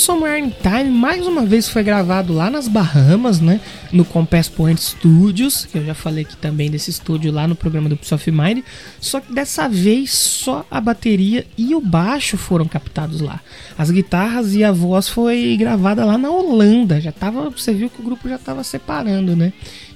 Somewhere 0.03 0.37
in 0.37 0.51
Time 0.61 0.89
mais 0.89 1.25
uma 1.25 1.45
vez 1.45 1.69
foi 1.69 1.81
gravado 1.81 2.33
lá 2.33 2.49
nas 2.49 2.67
Bahamas, 2.67 3.39
né? 3.39 3.61
No 3.89 4.03
Compass 4.03 4.49
Point 4.49 4.81
Studios, 4.81 5.65
que 5.65 5.77
eu 5.77 5.85
já 5.85 5.93
falei 5.93 6.25
aqui 6.25 6.35
também 6.35 6.69
desse 6.69 6.89
estúdio 6.89 7.31
lá 7.31 7.47
no 7.47 7.55
programa 7.55 7.87
do 7.87 7.97
of 8.11 8.31
Mind. 8.31 8.65
Só 8.99 9.21
que 9.21 9.33
dessa 9.33 9.69
vez 9.69 10.11
só 10.11 10.65
a 10.69 10.81
bateria 10.81 11.45
e 11.57 11.73
o 11.73 11.79
baixo 11.79 12.35
foram 12.35 12.65
captados 12.65 13.21
lá. 13.21 13.39
As 13.77 13.91
guitarras 13.91 14.53
e 14.53 14.61
a 14.61 14.73
voz 14.73 15.07
foi 15.07 15.55
gravada 15.57 16.03
lá 16.03 16.17
na 16.17 16.29
Holanda. 16.29 16.99
Já 16.99 17.13
tava, 17.13 17.49
você 17.49 17.73
viu 17.73 17.89
que 17.89 18.01
o 18.01 18.03
grupo 18.03 18.27
já 18.27 18.35
estava 18.35 18.61
separando, 18.61 19.37
né? 19.37 19.53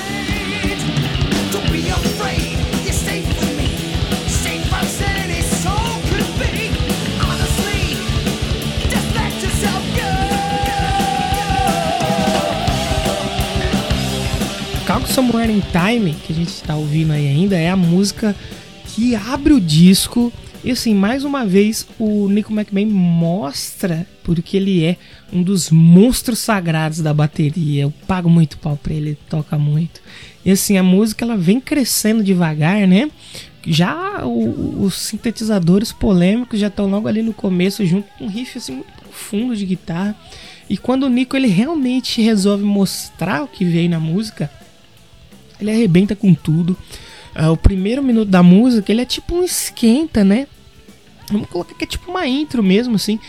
Somewhere 15.09 15.51
in 15.51 15.61
Time, 15.71 16.13
que 16.13 16.31
a 16.31 16.35
gente 16.35 16.49
está 16.49 16.75
ouvindo 16.75 17.11
aí 17.11 17.27
ainda, 17.27 17.57
é 17.57 17.69
a 17.69 17.75
música 17.75 18.35
que 18.85 19.15
abre 19.15 19.53
o 19.53 19.59
disco. 19.59 20.31
E 20.63 20.71
assim, 20.71 20.93
mais 20.93 21.23
uma 21.23 21.45
vez, 21.45 21.87
o 21.97 22.29
Nico 22.29 22.53
McBain 22.53 22.85
mostra 22.85 24.05
porque 24.23 24.55
ele 24.55 24.85
é 24.85 24.97
um 25.33 25.41
dos 25.41 25.71
monstros 25.71 26.39
sagrados 26.39 26.99
da 26.99 27.13
bateria. 27.13 27.83
Eu 27.83 27.93
pago 28.07 28.29
muito 28.29 28.57
pau 28.59 28.77
pra 28.77 28.93
ele, 28.93 29.17
toca 29.29 29.57
muito. 29.57 29.99
E 30.45 30.51
assim, 30.51 30.77
a 30.77 30.83
música 30.83 31.25
ela 31.25 31.35
vem 31.35 31.59
crescendo 31.59 32.23
devagar, 32.23 32.87
né? 32.87 33.09
Já 33.65 34.23
o, 34.25 34.83
os 34.83 34.93
sintetizadores 34.95 35.91
polêmicos 35.91 36.59
já 36.59 36.67
estão 36.67 36.87
logo 36.87 37.07
ali 37.07 37.23
no 37.23 37.33
começo, 37.33 37.85
junto 37.85 38.07
com 38.17 38.25
um 38.25 38.29
riff 38.29 38.57
assim, 38.57 38.73
muito 38.73 38.93
profundo 39.01 39.55
de 39.55 39.65
guitarra. 39.65 40.15
E 40.69 40.77
quando 40.77 41.03
o 41.03 41.09
Nico 41.09 41.35
ele 41.35 41.47
realmente 41.47 42.21
resolve 42.21 42.63
mostrar 42.63 43.41
o 43.43 43.47
que 43.47 43.65
veio 43.65 43.89
na 43.89 43.99
música, 43.99 44.51
ele 45.59 45.71
arrebenta 45.71 46.15
com 46.15 46.33
tudo. 46.33 46.77
Uh, 47.35 47.51
o 47.51 47.57
primeiro 47.57 48.01
minuto 48.03 48.29
da 48.29 48.41
música 48.41 48.91
ele 48.91 49.01
é 49.01 49.05
tipo 49.05 49.35
um 49.35 49.43
esquenta, 49.43 50.23
né? 50.23 50.47
Vamos 51.31 51.47
colocar 51.49 51.75
que 51.75 51.83
é 51.83 51.87
tipo 51.87 52.09
uma 52.09 52.27
intro 52.27 52.63
mesmo, 52.63 52.95
assim, 52.95 53.19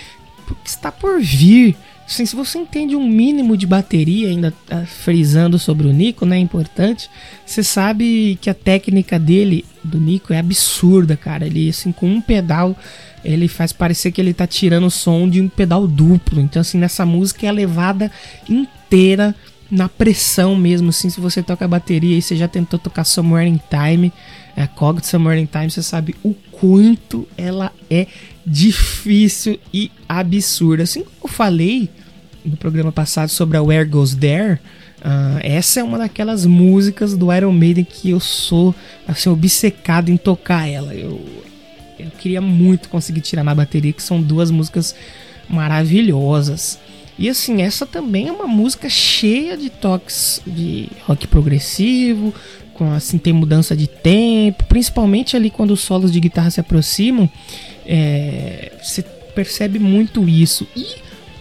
porque 0.46 0.68
está 0.68 0.90
por 0.90 1.20
vir. 1.20 1.76
Assim, 2.06 2.26
se 2.26 2.34
você 2.34 2.58
entende 2.58 2.96
um 2.96 3.06
mínimo 3.06 3.56
de 3.56 3.68
bateria, 3.68 4.28
ainda 4.28 4.52
tá 4.66 4.84
frisando 4.84 5.60
sobre 5.60 5.86
o 5.86 5.92
Nico, 5.92 6.26
né? 6.26 6.38
É 6.38 6.40
importante. 6.40 7.08
Você 7.46 7.62
sabe 7.62 8.36
que 8.40 8.50
a 8.50 8.54
técnica 8.54 9.16
dele, 9.16 9.64
do 9.84 10.00
Nico, 10.00 10.32
é 10.32 10.38
absurda, 10.38 11.16
cara. 11.16 11.46
Ele, 11.46 11.68
assim, 11.68 11.92
com 11.92 12.08
um 12.08 12.20
pedal, 12.20 12.76
ele 13.24 13.46
faz 13.46 13.72
parecer 13.72 14.10
que 14.10 14.20
ele 14.20 14.34
tá 14.34 14.44
tirando 14.44 14.88
o 14.88 14.90
som 14.90 15.28
de 15.28 15.40
um 15.40 15.48
pedal 15.48 15.86
duplo. 15.86 16.40
Então, 16.40 16.60
assim, 16.60 16.78
nessa 16.78 17.06
música 17.06 17.46
é 17.46 17.48
a 17.48 17.52
levada 17.52 18.10
inteira 18.48 19.36
na 19.70 19.88
pressão 19.88 20.56
mesmo, 20.56 20.88
assim, 20.88 21.08
se 21.08 21.20
você 21.20 21.42
toca 21.42 21.64
a 21.64 21.68
bateria 21.68 22.18
e 22.18 22.22
você 22.22 22.36
já 22.36 22.48
tentou 22.48 22.78
tocar 22.78 23.04
Somewhere 23.04 23.48
in 23.48 23.60
Time, 23.70 24.12
a 24.56 24.66
Cog 24.66 25.00
de 25.00 25.06
Somewhere 25.06 25.40
in 25.40 25.46
Time, 25.46 25.70
você 25.70 25.82
sabe 25.82 26.14
o 26.24 26.34
quanto 26.50 27.26
ela 27.36 27.72
é 27.88 28.06
difícil 28.44 29.60
e 29.72 29.90
absurda. 30.08 30.82
Assim 30.82 31.04
como 31.04 31.16
eu 31.24 31.28
falei 31.28 31.88
no 32.44 32.56
programa 32.56 32.90
passado 32.90 33.28
sobre 33.28 33.56
a 33.56 33.62
Where 33.62 33.88
Goes 33.88 34.14
There, 34.14 34.54
uh, 34.54 35.38
essa 35.40 35.80
é 35.80 35.84
uma 35.84 35.98
daquelas 35.98 36.44
músicas 36.44 37.16
do 37.16 37.32
Iron 37.32 37.52
Maiden 37.52 37.84
que 37.84 38.10
eu 38.10 38.20
sou 38.20 38.74
assim 39.06 39.30
obcecado 39.30 40.10
em 40.10 40.16
tocar 40.16 40.68
ela. 40.68 40.94
Eu, 40.94 41.20
eu 41.98 42.10
queria 42.18 42.40
muito 42.40 42.88
conseguir 42.88 43.20
tirar 43.20 43.44
na 43.44 43.54
bateria, 43.54 43.92
que 43.92 44.02
são 44.02 44.20
duas 44.20 44.50
músicas 44.50 44.94
maravilhosas. 45.48 46.78
E 47.20 47.28
assim, 47.28 47.60
essa 47.60 47.84
também 47.84 48.28
é 48.28 48.32
uma 48.32 48.46
música 48.46 48.88
cheia 48.88 49.54
de 49.54 49.68
toques 49.68 50.40
de 50.46 50.88
rock 51.02 51.26
progressivo, 51.26 52.32
com 52.72 52.90
assim 52.92 53.18
tem 53.18 53.30
mudança 53.30 53.76
de 53.76 53.86
tempo, 53.86 54.64
principalmente 54.64 55.36
ali 55.36 55.50
quando 55.50 55.72
os 55.72 55.80
solos 55.80 56.10
de 56.10 56.18
guitarra 56.18 56.50
se 56.50 56.60
aproximam, 56.60 57.28
é, 57.84 58.72
percebe 59.34 59.78
muito 59.78 60.26
isso. 60.26 60.66
E 60.74 60.86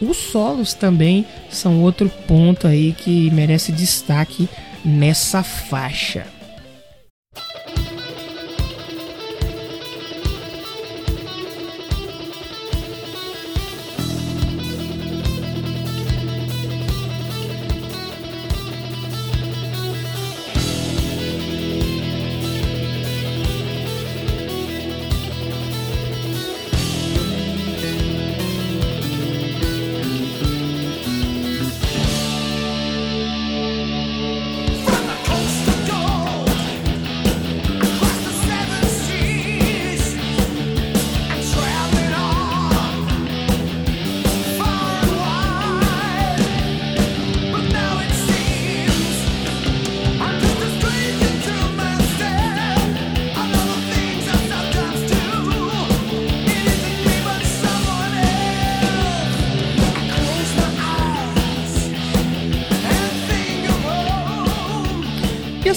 os 0.02 0.18
solos 0.18 0.74
também 0.74 1.26
são 1.50 1.82
outro 1.82 2.10
ponto 2.28 2.68
aí 2.68 2.92
que 2.92 3.32
merece 3.32 3.72
destaque 3.72 4.50
nessa 4.84 5.44
faixa. 5.44 6.28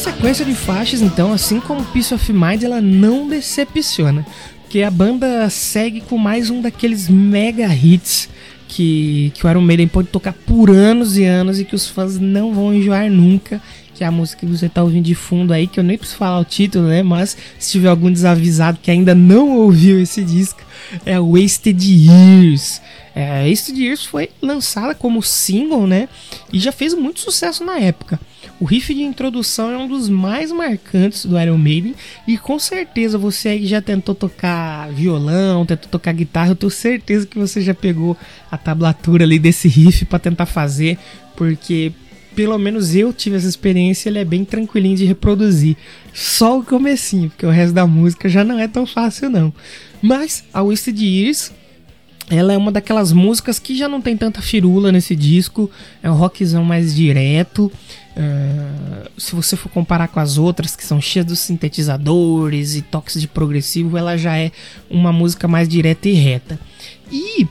Sequência 0.03 0.45
de 0.45 0.53
faixas, 0.53 1.01
então, 1.01 1.33
assim 1.33 1.61
como 1.61 1.85
Peace 1.85 2.13
of 2.13 2.33
Mind, 2.33 2.65
ela 2.65 2.81
não 2.81 3.29
decepciona. 3.29 4.27
Porque 4.63 4.83
a 4.83 4.91
banda 4.91 5.49
segue 5.49 6.01
com 6.01 6.19
mais 6.19 6.51
um 6.51 6.61
daqueles 6.61 7.09
mega 7.09 7.73
hits 7.73 8.29
que, 8.67 9.31
que 9.33 9.47
o 9.47 9.51
Iron 9.51 9.61
Maiden 9.61 9.87
pode 9.87 10.09
tocar 10.09 10.33
por 10.33 10.71
anos 10.71 11.17
e 11.17 11.25
anos 11.25 11.61
e 11.61 11.65
que 11.65 11.77
os 11.77 11.87
fãs 11.87 12.19
não 12.19 12.53
vão 12.53 12.75
enjoar 12.75 13.09
nunca. 13.09 13.63
Que 13.95 14.03
é 14.03 14.07
a 14.09 14.11
música 14.11 14.45
que 14.45 14.53
você 14.53 14.69
tá 14.69 14.83
ouvindo 14.83 15.05
de 15.05 15.15
fundo 15.15 15.53
aí, 15.53 15.69
que 15.69 15.79
eu 15.79 15.85
nem 15.85 15.97
preciso 15.97 16.19
falar 16.19 16.41
o 16.41 16.45
título, 16.45 16.89
né? 16.89 17.01
Mas 17.05 17.37
se 17.57 17.71
tiver 17.71 17.89
algum 17.89 18.11
desavisado 18.11 18.81
que 18.83 18.91
ainda 18.91 19.15
não 19.15 19.57
ouviu 19.59 20.01
esse 20.01 20.25
disco, 20.25 20.63
é 21.07 21.21
Wasted 21.21 21.81
Years. 21.81 22.83
É, 23.15 23.49
Wasted 23.49 23.81
Years 23.81 24.05
foi 24.05 24.31
lançada 24.41 24.97
como 24.97 25.23
single, 25.23 25.87
né? 25.87 26.09
E 26.53 26.59
já 26.59 26.73
fez 26.73 26.93
muito 26.93 27.21
sucesso 27.21 27.65
na 27.65 27.79
época. 27.79 28.19
O 28.63 28.65
riff 28.65 28.95
de 28.95 29.03
introdução 29.03 29.73
é 29.73 29.77
um 29.77 29.89
dos 29.89 30.09
mais 30.09 30.53
marcantes 30.53 31.27
do 31.27 31.37
Iron 31.37 31.59
Maiden 31.59 31.97
e 32.29 32.39
com 32.39 32.61
certeza 32.61 33.19
você 33.19 33.49
aí 33.49 33.67
já 33.67 33.83
tentou 33.83 34.15
tocar 34.15 34.89
violão, 34.93 35.67
tentou 35.67 35.91
tocar 35.91 36.13
guitarra, 36.13 36.51
eu 36.51 36.55
tenho 36.55 36.71
certeza 36.71 37.27
que 37.27 37.37
você 37.37 37.61
já 37.61 37.75
pegou 37.75 38.17
a 38.49 38.57
tablatura 38.57 39.25
ali 39.25 39.37
desse 39.41 39.67
riff 39.67 40.05
para 40.05 40.21
tentar 40.21 40.47
fazer, 40.47 40.97
porque 41.35 41.91
pelo 42.37 42.57
menos 42.57 42.95
eu 42.95 43.13
tive 43.13 43.35
essa 43.35 43.49
experiência, 43.49 44.09
ele 44.09 44.21
é 44.21 44.25
bem 44.25 44.45
tranquilinho 44.45 44.97
de 44.97 45.07
reproduzir. 45.07 45.77
Só 46.15 46.61
o 46.61 46.65
comecinho, 46.65 47.31
porque 47.31 47.45
o 47.45 47.51
resto 47.51 47.75
da 47.75 47.85
música 47.85 48.29
já 48.29 48.45
não 48.45 48.61
é 48.61 48.69
tão 48.69 48.87
fácil 48.87 49.29
não. 49.29 49.53
Mas 50.01 50.45
a 50.55 50.63
Wasted 50.63 51.05
Years 51.05 51.51
ela 52.33 52.55
é 52.55 52.57
uma 52.57 52.73
daquelas 52.73 53.13
músicas 53.13 53.59
que 53.59 53.77
já 53.77 53.87
não 53.87 54.01
tem 54.01 54.17
tanta 54.17 54.41
firula 54.41 54.91
nesse 54.91 55.15
disco, 55.15 55.71
é 56.03 56.11
um 56.11 56.15
rockzão 56.15 56.65
mais 56.65 56.95
direto. 56.95 57.71
Uh, 58.17 59.11
se 59.19 59.35
você 59.35 59.55
for 59.55 59.69
comparar 59.69 60.09
com 60.09 60.19
as 60.19 60.39
outras, 60.39 60.75
que 60.75 60.83
são 60.83 60.99
cheias 60.99 61.27
dos 61.27 61.41
sintetizadores 61.41 62.75
e 62.75 62.81
toques 62.81 63.21
de 63.21 63.29
progressivo, 63.29 63.99
ela 63.99 64.17
já 64.17 64.35
é 64.35 64.51
uma 64.89 65.13
música 65.13 65.47
mais 65.47 65.69
direta 65.69 66.09
e 66.09 66.15
reta. 66.15 66.59
E 67.11 67.47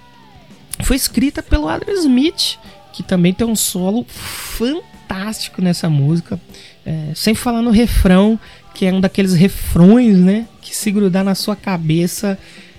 foi 0.79 0.95
escrita 0.95 1.43
pelo 1.43 1.67
Adam 1.67 1.93
Smith, 1.93 2.57
que 2.91 3.03
também 3.03 3.33
tem 3.33 3.45
um 3.45 3.55
solo 3.55 4.03
fantástico 4.07 5.61
nessa 5.61 5.91
música. 5.91 6.41
É, 6.83 7.11
sem 7.13 7.35
falar 7.35 7.61
no 7.61 7.69
refrão, 7.69 8.39
que 8.73 8.87
é 8.87 8.91
um 8.91 8.99
daqueles 8.99 9.35
refrões, 9.35 10.17
né? 10.17 10.47
Que 10.59 10.75
se 10.75 10.89
grudar 10.89 11.23
na 11.23 11.35
sua 11.35 11.55
cabeça 11.55 12.35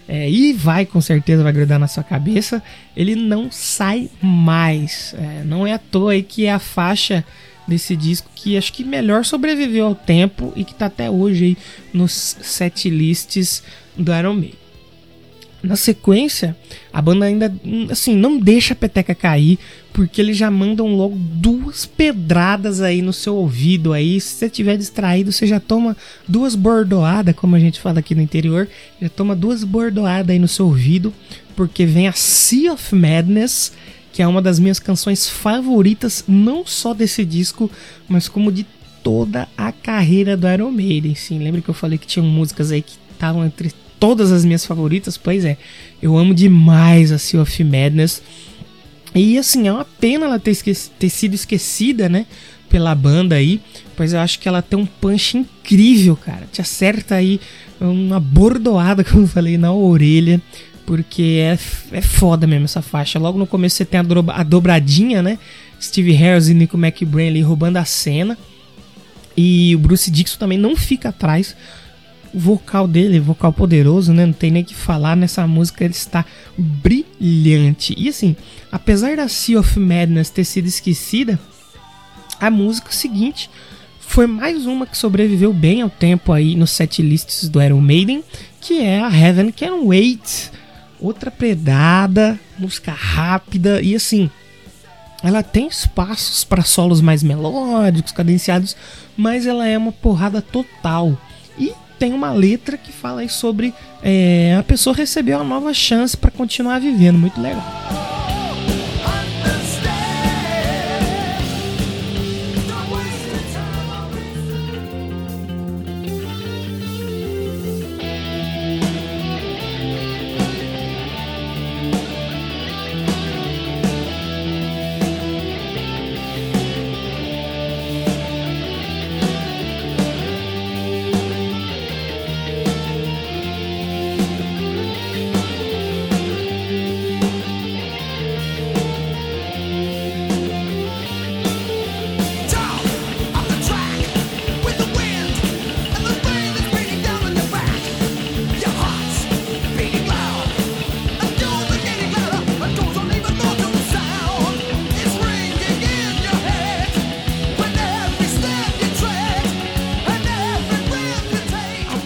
é, 0.08 0.28
e 0.30 0.52
vai 0.52 0.84
com 0.84 1.00
certeza 1.00 1.42
vai 1.42 1.52
grudar 1.52 1.78
na 1.78 1.88
sua 1.88 2.02
cabeça, 2.02 2.62
ele 2.96 3.14
não 3.14 3.50
sai 3.50 4.10
mais. 4.20 5.14
É, 5.18 5.44
não 5.44 5.66
é 5.66 5.72
à 5.72 5.78
toa 5.78 6.12
aí 6.12 6.22
que 6.22 6.46
é 6.46 6.52
a 6.52 6.58
faixa 6.58 7.24
desse 7.66 7.96
disco 7.96 8.28
que 8.34 8.56
acho 8.56 8.72
que 8.72 8.84
melhor 8.84 9.24
sobreviveu 9.24 9.86
ao 9.86 9.94
tempo 9.94 10.52
e 10.56 10.64
que 10.64 10.72
está 10.72 10.86
até 10.86 11.08
hoje 11.10 11.44
aí 11.44 11.56
nos 11.92 12.36
set 12.42 12.90
lists 12.90 13.62
do 13.96 14.12
Iron 14.14 14.34
Maiden. 14.34 14.62
Na 15.62 15.76
sequência, 15.76 16.56
a 16.92 17.00
banda 17.00 17.24
ainda 17.24 17.54
assim 17.88 18.16
não 18.16 18.36
deixa 18.36 18.74
a 18.74 18.76
peteca 18.76 19.14
cair, 19.14 19.60
porque 19.92 20.20
eles 20.20 20.36
já 20.36 20.50
mandam 20.50 20.96
logo 20.96 21.16
duas 21.16 21.84
pedradas 21.84 22.80
aí 22.80 23.02
no 23.02 23.12
seu 23.12 23.36
ouvido 23.36 23.92
aí. 23.92 24.20
Se 24.20 24.36
você 24.36 24.46
estiver 24.46 24.76
distraído, 24.76 25.30
você 25.30 25.46
já 25.46 25.60
toma 25.60 25.96
duas 26.26 26.54
bordoadas, 26.54 27.34
como 27.34 27.56
a 27.56 27.60
gente 27.60 27.80
fala 27.80 27.98
aqui 27.98 28.14
no 28.14 28.22
interior, 28.22 28.68
já 29.00 29.08
toma 29.08 29.36
duas 29.36 29.64
bordoadas 29.64 30.30
aí 30.30 30.38
no 30.38 30.48
seu 30.48 30.66
ouvido, 30.66 31.12
porque 31.54 31.84
vem 31.84 32.08
a 32.08 32.12
Sea 32.12 32.72
of 32.72 32.94
Madness, 32.94 33.72
que 34.12 34.22
é 34.22 34.26
uma 34.26 34.40
das 34.40 34.58
minhas 34.58 34.78
canções 34.78 35.28
favoritas, 35.28 36.24
não 36.26 36.66
só 36.66 36.94
desse 36.94 37.24
disco, 37.24 37.70
mas 38.08 38.28
como 38.28 38.50
de 38.50 38.66
toda 39.02 39.48
a 39.56 39.72
carreira 39.72 40.36
do 40.36 40.48
Iron 40.48 40.70
Maiden. 40.70 41.14
Sim, 41.14 41.38
lembra 41.38 41.60
que 41.60 41.68
eu 41.68 41.74
falei 41.74 41.98
que 41.98 42.06
tinham 42.06 42.26
músicas 42.26 42.70
aí 42.70 42.80
que 42.80 42.96
estavam 43.12 43.44
entre 43.44 43.72
todas 43.98 44.32
as 44.32 44.44
minhas 44.44 44.64
favoritas, 44.64 45.16
pois 45.16 45.44
é, 45.44 45.56
eu 46.00 46.16
amo 46.16 46.34
demais 46.34 47.12
a 47.12 47.18
Sea 47.18 47.40
of 47.40 47.64
Madness. 47.64 48.22
E 49.14 49.38
assim, 49.38 49.68
é 49.68 49.72
uma 49.72 49.84
pena 49.84 50.26
ela 50.26 50.38
ter, 50.38 50.56
ter 50.98 51.08
sido 51.08 51.34
esquecida, 51.34 52.08
né? 52.08 52.26
pela 52.72 52.94
banda 52.94 53.34
aí, 53.34 53.60
pois 53.94 54.14
eu 54.14 54.20
acho 54.20 54.38
que 54.38 54.48
ela 54.48 54.62
tem 54.62 54.78
um 54.78 54.86
punch 54.86 55.36
incrível, 55.36 56.16
cara. 56.16 56.48
Te 56.50 56.62
acerta 56.62 57.16
aí 57.16 57.38
uma 57.78 58.18
bordoada, 58.18 59.04
como 59.04 59.24
eu 59.24 59.28
falei, 59.28 59.58
na 59.58 59.70
orelha, 59.70 60.40
porque 60.86 61.38
é, 61.42 61.58
é 61.92 62.00
foda 62.00 62.46
mesmo 62.46 62.64
essa 62.64 62.80
faixa. 62.80 63.18
Logo 63.18 63.38
no 63.38 63.46
começo 63.46 63.76
você 63.76 63.84
tem 63.84 64.00
a, 64.00 64.02
do, 64.02 64.24
a 64.30 64.42
dobradinha, 64.42 65.20
né? 65.22 65.38
Steve 65.78 66.12
Harris 66.12 66.48
e 66.48 66.54
Nico 66.54 66.78
McBrain 66.78 67.28
ali 67.28 67.42
roubando 67.42 67.76
a 67.76 67.84
cena. 67.84 68.38
E 69.36 69.76
o 69.76 69.78
Bruce 69.78 70.10
Dixon 70.10 70.38
também 70.38 70.56
não 70.56 70.74
fica 70.74 71.10
atrás. 71.10 71.54
Vocal 72.34 72.88
dele, 72.88 73.20
vocal 73.20 73.52
poderoso, 73.52 74.12
né? 74.12 74.24
Não 74.24 74.32
tem 74.32 74.50
nem 74.50 74.64
que 74.64 74.74
falar 74.74 75.16
nessa 75.16 75.46
música, 75.46 75.84
ele 75.84 75.92
está 75.92 76.24
brilhante. 76.56 77.94
E 77.96 78.08
assim, 78.08 78.34
apesar 78.70 79.16
da 79.16 79.28
Sea 79.28 79.60
of 79.60 79.78
Madness 79.78 80.30
ter 80.30 80.44
sido 80.44 80.66
esquecida, 80.66 81.38
a 82.40 82.50
música 82.50 82.90
seguinte 82.90 83.50
foi 84.00 84.26
mais 84.26 84.66
uma 84.66 84.86
que 84.86 84.96
sobreviveu 84.96 85.52
bem 85.52 85.80
ao 85.80 85.88
tempo 85.88 86.32
aí 86.32 86.54
nos 86.54 86.70
setlists 86.70 87.48
do 87.48 87.62
Iron 87.62 87.80
Maiden, 87.80 88.22
que 88.60 88.80
é 88.80 89.00
a 89.00 89.08
Heaven 89.08 89.50
Can 89.52 89.84
Wait. 89.84 90.50
Outra 91.00 91.30
pedada, 91.30 92.38
música 92.58 92.92
rápida 92.92 93.80
e 93.80 93.94
assim, 93.94 94.30
ela 95.22 95.42
tem 95.42 95.66
espaços 95.66 96.44
para 96.44 96.62
solos 96.62 97.00
mais 97.00 97.22
melódicos, 97.22 98.12
cadenciados, 98.12 98.76
mas 99.16 99.46
ela 99.46 99.66
é 99.66 99.78
uma 99.78 99.92
porrada 99.92 100.42
total. 100.42 101.16
E 101.58 101.72
tem 102.02 102.12
uma 102.12 102.32
letra 102.32 102.76
que 102.76 102.90
fala 102.90 103.28
sobre 103.28 103.72
é, 104.02 104.56
a 104.58 104.62
pessoa 104.64 104.92
receber 104.92 105.36
uma 105.36 105.44
nova 105.44 105.72
chance 105.72 106.16
para 106.16 106.32
continuar 106.32 106.80
vivendo, 106.80 107.16
muito 107.16 107.40
legal. 107.40 107.62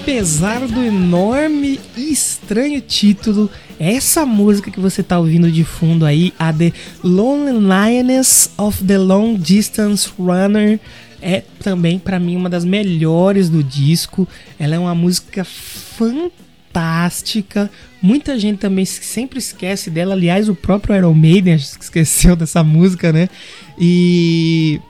Apesar 0.07 0.61
do 0.69 0.85
enorme 0.85 1.81
e 1.97 2.13
estranho 2.13 2.81
título, 2.81 3.51
essa 3.77 4.25
música 4.25 4.71
que 4.71 4.79
você 4.79 5.01
está 5.01 5.19
ouvindo 5.19 5.51
de 5.51 5.65
fundo 5.65 6.07
aí, 6.07 6.33
a 6.39 6.53
The 6.53 6.73
Loneliness 7.03 8.53
of 8.57 8.85
the 8.85 8.99
Long 8.99 9.35
Distance 9.35 10.09
Runner, 10.17 10.79
é 11.21 11.43
também 11.59 11.99
para 11.99 12.21
mim 12.21 12.37
uma 12.37 12.49
das 12.49 12.65
melhores 12.65 13.51
do 13.51 13.65
disco. 13.65 14.29
Ela 14.61 14.77
é 14.77 14.79
uma 14.79 14.95
música 14.95 15.45
fantástica. 15.45 17.69
Muita 18.01 18.39
gente 18.39 18.59
também 18.59 18.85
sempre 18.85 19.41
esquece 19.41 19.91
dela. 19.91 20.15
Aliás, 20.15 20.49
o 20.49 20.55
próprio 20.55 20.95
Iron 20.95 21.15
Maiden 21.15 21.57
esqueceu 21.57 22.37
dessa 22.37 22.63
música, 22.63 23.13
né? 23.13 23.29
E 23.77 24.81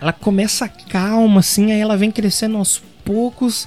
ela 0.00 0.12
começa 0.12 0.68
calma 0.68 1.40
assim, 1.40 1.72
aí 1.72 1.80
ela 1.80 1.96
vem 1.96 2.12
crescendo 2.12 2.56
aos 2.56 2.80
poucos 3.04 3.66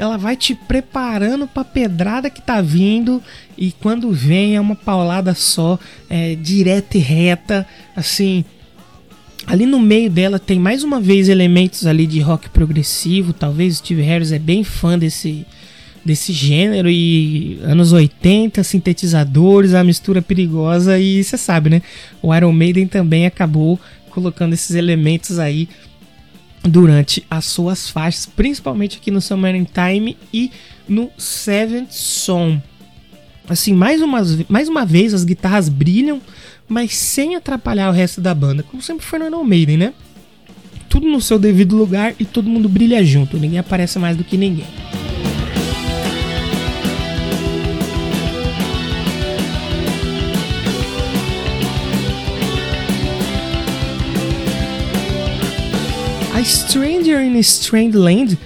ela 0.00 0.16
vai 0.16 0.34
te 0.34 0.54
preparando 0.54 1.46
para 1.46 1.62
pedrada 1.62 2.30
que 2.30 2.40
tá 2.40 2.62
vindo 2.62 3.22
e 3.56 3.70
quando 3.70 4.10
vem 4.10 4.56
é 4.56 4.60
uma 4.60 4.74
paulada 4.74 5.34
só, 5.34 5.78
é, 6.08 6.34
direta 6.36 6.96
e 6.96 7.00
reta, 7.00 7.66
assim. 7.94 8.42
Ali 9.46 9.66
no 9.66 9.78
meio 9.78 10.08
dela 10.08 10.38
tem 10.38 10.58
mais 10.58 10.82
uma 10.82 10.98
vez 10.98 11.28
elementos 11.28 11.86
ali 11.86 12.06
de 12.06 12.18
rock 12.18 12.48
progressivo, 12.48 13.34
talvez 13.34 13.76
Steve 13.76 14.00
Harris 14.00 14.32
é 14.32 14.38
bem 14.38 14.64
fã 14.64 14.98
desse 14.98 15.46
desse 16.02 16.32
gênero 16.32 16.88
e 16.88 17.60
anos 17.62 17.92
80, 17.92 18.64
sintetizadores, 18.64 19.74
a 19.74 19.84
mistura 19.84 20.22
perigosa 20.22 20.98
e 20.98 21.22
você 21.22 21.36
sabe, 21.36 21.68
né? 21.68 21.82
O 22.22 22.34
Iron 22.34 22.52
Maiden 22.52 22.86
também 22.86 23.26
acabou 23.26 23.78
colocando 24.08 24.54
esses 24.54 24.74
elementos 24.74 25.38
aí 25.38 25.68
durante 26.62 27.24
as 27.30 27.44
suas 27.46 27.88
faixas, 27.88 28.26
principalmente 28.26 28.98
aqui 28.98 29.10
no 29.10 29.20
Summer 29.20 29.54
in 29.54 29.64
Time 29.64 30.16
e 30.32 30.50
no 30.88 31.10
Seventh 31.16 31.92
Song. 31.92 32.60
Assim, 33.48 33.74
mais 33.74 34.00
uma, 34.00 34.20
mais 34.48 34.68
uma 34.68 34.84
vez 34.84 35.12
as 35.12 35.24
guitarras 35.24 35.68
brilham, 35.68 36.20
mas 36.68 36.94
sem 36.94 37.34
atrapalhar 37.34 37.88
o 37.90 37.92
resto 37.92 38.20
da 38.20 38.34
banda, 38.34 38.62
como 38.62 38.82
sempre 38.82 39.04
foi 39.04 39.18
no 39.18 39.26
Iron 39.26 39.44
Maiden, 39.44 39.76
né? 39.76 39.94
Tudo 40.88 41.08
no 41.08 41.20
seu 41.20 41.38
devido 41.38 41.76
lugar 41.76 42.14
e 42.18 42.24
todo 42.24 42.48
mundo 42.48 42.68
brilha 42.68 43.04
junto, 43.04 43.38
ninguém 43.38 43.58
aparece 43.58 43.98
mais 43.98 44.16
do 44.16 44.24
que 44.24 44.36
ninguém. 44.36 44.66
A 56.40 56.42
Stranger 56.42 57.20
in 57.20 57.36
a 57.36 57.40
Strange 57.40 57.94
Land 57.98 58.38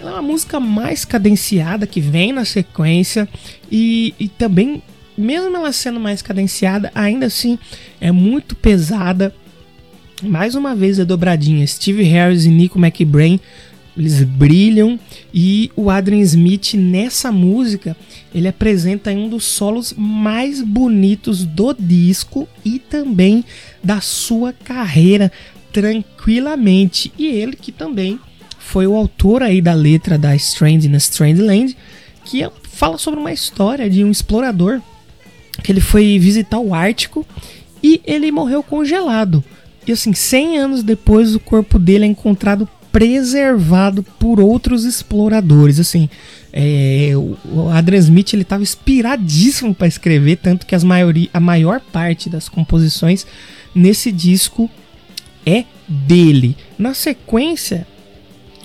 é 0.00 0.04
uma 0.04 0.22
música 0.22 0.60
mais 0.60 1.04
cadenciada 1.04 1.84
que 1.84 2.00
vem 2.00 2.32
na 2.32 2.44
sequência. 2.44 3.28
E, 3.68 4.14
e 4.20 4.28
também, 4.28 4.80
mesmo 5.18 5.56
ela 5.56 5.72
sendo 5.72 5.98
mais 5.98 6.22
cadenciada, 6.22 6.92
ainda 6.94 7.26
assim 7.26 7.58
é 8.00 8.12
muito 8.12 8.54
pesada. 8.54 9.34
Mais 10.22 10.54
uma 10.54 10.76
vez 10.76 11.00
a 11.00 11.04
dobradinha. 11.04 11.66
Steve 11.66 12.04
Harris 12.04 12.44
e 12.44 12.50
Nico 12.50 12.78
McBrain 12.78 13.40
eles 13.98 14.22
brilham. 14.22 14.96
E 15.34 15.72
o 15.74 15.90
Adrian 15.90 16.20
Smith 16.20 16.74
nessa 16.74 17.32
música 17.32 17.96
ele 18.32 18.46
apresenta 18.46 19.10
um 19.10 19.28
dos 19.28 19.42
solos 19.42 19.92
mais 19.98 20.62
bonitos 20.62 21.44
do 21.44 21.74
disco 21.74 22.48
e 22.64 22.78
também 22.78 23.44
da 23.82 24.00
sua 24.00 24.52
carreira 24.52 25.32
tranquilamente. 25.72 27.12
E 27.18 27.26
ele 27.26 27.56
que 27.56 27.72
também 27.72 28.18
foi 28.58 28.86
o 28.86 28.94
autor 28.94 29.42
aí 29.42 29.60
da 29.60 29.74
letra 29.74 30.16
da 30.16 30.34
Strange 30.36 30.88
na 30.88 30.98
Strandland, 30.98 31.76
que 32.24 32.48
fala 32.62 32.98
sobre 32.98 33.18
uma 33.18 33.32
história 33.32 33.90
de 33.90 34.04
um 34.04 34.10
explorador 34.10 34.80
que 35.62 35.72
ele 35.72 35.80
foi 35.80 36.18
visitar 36.18 36.58
o 36.58 36.72
Ártico 36.72 37.26
e 37.82 38.00
ele 38.04 38.30
morreu 38.30 38.62
congelado. 38.62 39.42
E 39.86 39.92
assim, 39.92 40.12
100 40.12 40.58
anos 40.58 40.82
depois 40.82 41.34
o 41.34 41.40
corpo 41.40 41.78
dele 41.78 42.04
é 42.04 42.08
encontrado 42.08 42.68
preservado 42.92 44.02
por 44.02 44.40
outros 44.40 44.84
exploradores. 44.84 45.78
Assim, 45.78 46.08
é, 46.52 47.12
o 47.14 47.68
Adrian 47.70 47.98
Smith 47.98 48.32
ele 48.32 48.42
estava 48.42 48.62
inspiradíssimo 48.62 49.74
para 49.74 49.86
escrever, 49.86 50.36
tanto 50.36 50.66
que 50.66 50.74
as 50.74 50.84
maioria, 50.84 51.28
a 51.32 51.40
maior 51.40 51.80
parte 51.80 52.28
das 52.28 52.48
composições 52.48 53.26
nesse 53.74 54.10
disco 54.10 54.70
é 55.46 55.64
dele. 55.88 56.56
Na 56.78 56.94
sequência, 56.94 57.86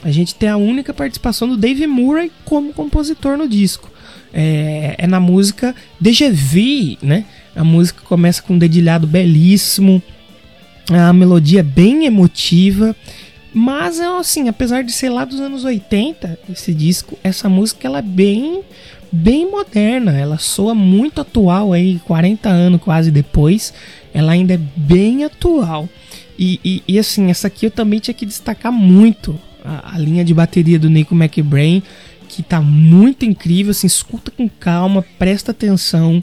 a 0.03 0.11
gente 0.11 0.35
tem 0.35 0.49
a 0.49 0.57
única 0.57 0.93
participação 0.93 1.47
do 1.47 1.57
Dave 1.57 1.87
Murray 1.87 2.31
como 2.43 2.73
compositor 2.73 3.37
no 3.37 3.47
disco. 3.47 3.91
É, 4.33 4.95
é 4.97 5.07
na 5.07 5.19
música 5.19 5.73
Deja 5.99 6.29
Vu, 6.29 6.97
né? 7.01 7.25
A 7.55 7.63
música 7.63 8.01
começa 8.03 8.41
com 8.41 8.53
um 8.53 8.57
dedilhado 8.57 9.07
belíssimo, 9.07 10.03
a 10.91 11.11
melodia 11.13 11.61
é 11.61 11.63
bem 11.63 12.05
emotiva, 12.05 12.95
mas 13.53 13.99
é 13.99 14.05
assim, 14.05 14.49
apesar 14.49 14.83
de 14.83 14.91
ser 14.91 15.09
lá 15.09 15.23
dos 15.25 15.39
anos 15.39 15.63
80, 15.63 16.37
esse 16.51 16.73
disco, 16.73 17.17
essa 17.23 17.47
música 17.47 17.87
ela 17.87 17.99
é 17.99 18.03
bem 18.03 18.61
bem 19.11 19.49
moderna, 19.49 20.11
ela 20.11 20.37
soa 20.37 20.75
muito 20.75 21.21
atual 21.21 21.71
aí, 21.71 21.99
40 22.05 22.49
anos 22.49 22.81
quase 22.81 23.09
depois, 23.09 23.73
ela 24.13 24.33
ainda 24.33 24.55
é 24.55 24.59
bem 24.75 25.23
atual. 25.23 25.87
E, 26.37 26.59
e, 26.63 26.83
e, 26.87 26.99
assim, 26.99 27.29
essa 27.29 27.47
aqui 27.47 27.65
eu 27.65 27.71
também 27.71 27.99
tinha 27.99 28.13
que 28.13 28.25
destacar 28.25 28.71
muito 28.71 29.39
a, 29.63 29.95
a, 29.95 29.99
linha 29.99 30.23
de 30.23 30.33
bateria 30.33 30.77
do 30.77 30.89
Nico 30.89 31.15
McBrain, 31.15 31.81
que 32.27 32.43
tá 32.43 32.61
muito 32.61 33.25
incrível. 33.25 33.71
Assim, 33.71 33.87
escuta 33.87 34.31
com 34.31 34.49
calma, 34.49 35.05
presta 35.17 35.51
atenção. 35.51 36.21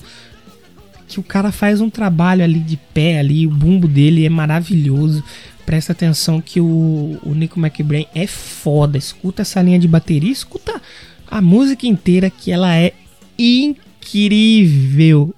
Que 1.09 1.18
o 1.20 1.22
cara 1.22 1.53
faz 1.53 1.81
um 1.81 1.90
trabalho 1.90 2.44
ali 2.44 2.59
de 2.59 2.77
pé 2.77 3.18
ali, 3.18 3.46
o 3.46 3.51
bumbo 3.51 3.87
dele 3.88 4.25
é 4.25 4.31
maravilhoso. 4.31 5.22
presta 5.64 5.92
atenção 5.92 6.40
que 6.40 6.61
o, 6.61 7.18
o 7.22 7.35
Nico 7.35 7.59
McBrain 7.59 8.07
é 8.14 8.27
foda. 8.27 8.98
Escuta 8.98 9.42
essa 9.42 9.61
linha 9.62 9.79
de 9.79 9.88
bateria, 9.88 10.33
escuta 10.33 10.81
a 11.31 11.40
música 11.40 11.87
inteira 11.87 12.29
que 12.31 12.51
ela 12.53 12.75
é 12.77 12.92
incrível. 13.38 15.35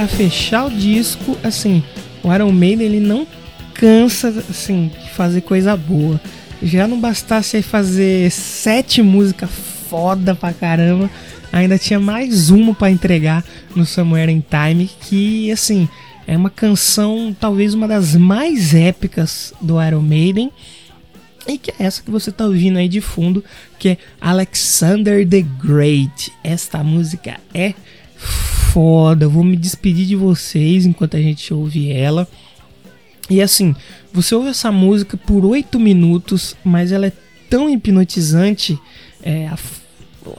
Para 0.00 0.08
fechar 0.08 0.64
o 0.64 0.70
disco, 0.70 1.36
assim, 1.44 1.84
o 2.22 2.34
Iron 2.34 2.50
Maiden 2.52 2.86
ele 2.86 3.00
não 3.00 3.26
cansa 3.74 4.28
assim 4.48 4.90
de 4.98 5.10
fazer 5.10 5.42
coisa 5.42 5.76
boa. 5.76 6.18
Já 6.62 6.88
não 6.88 6.98
bastasse 6.98 7.60
fazer 7.60 8.30
sete 8.30 9.02
músicas 9.02 9.50
foda 9.90 10.34
pra 10.34 10.54
caramba, 10.54 11.10
ainda 11.52 11.76
tinha 11.76 12.00
mais 12.00 12.48
uma 12.48 12.74
para 12.74 12.90
entregar 12.90 13.44
no 13.76 13.84
Somewhere 13.84 14.32
in 14.32 14.42
Time, 14.48 14.88
que 15.02 15.52
assim, 15.52 15.86
é 16.26 16.34
uma 16.34 16.48
canção 16.48 17.36
talvez 17.38 17.74
uma 17.74 17.86
das 17.86 18.16
mais 18.16 18.74
épicas 18.74 19.52
do 19.60 19.82
Iron 19.82 20.00
Maiden. 20.00 20.50
E 21.46 21.58
que 21.58 21.72
é 21.72 21.74
essa 21.84 22.02
que 22.02 22.10
você 22.10 22.32
tá 22.32 22.46
ouvindo 22.46 22.78
aí 22.78 22.88
de 22.88 23.02
fundo, 23.02 23.44
que 23.78 23.90
é 23.90 23.98
Alexander 24.18 25.28
the 25.28 25.42
Great. 25.62 26.32
Esta 26.42 26.82
música 26.82 27.38
é 27.52 27.74
foda. 28.72 29.24
Eu 29.24 29.30
vou 29.30 29.44
me 29.44 29.56
despedir 29.56 30.06
de 30.06 30.16
vocês 30.16 30.86
enquanto 30.86 31.16
a 31.16 31.20
gente 31.20 31.52
ouve 31.52 31.90
ela. 31.90 32.26
E 33.28 33.40
assim, 33.40 33.74
você 34.12 34.34
ouve 34.34 34.48
essa 34.48 34.72
música 34.72 35.16
por 35.16 35.44
8 35.44 35.78
minutos, 35.78 36.56
mas 36.64 36.90
ela 36.90 37.06
é 37.06 37.12
tão 37.48 37.68
hipnotizante, 37.68 38.78
é, 39.22 39.46
a, 39.48 39.58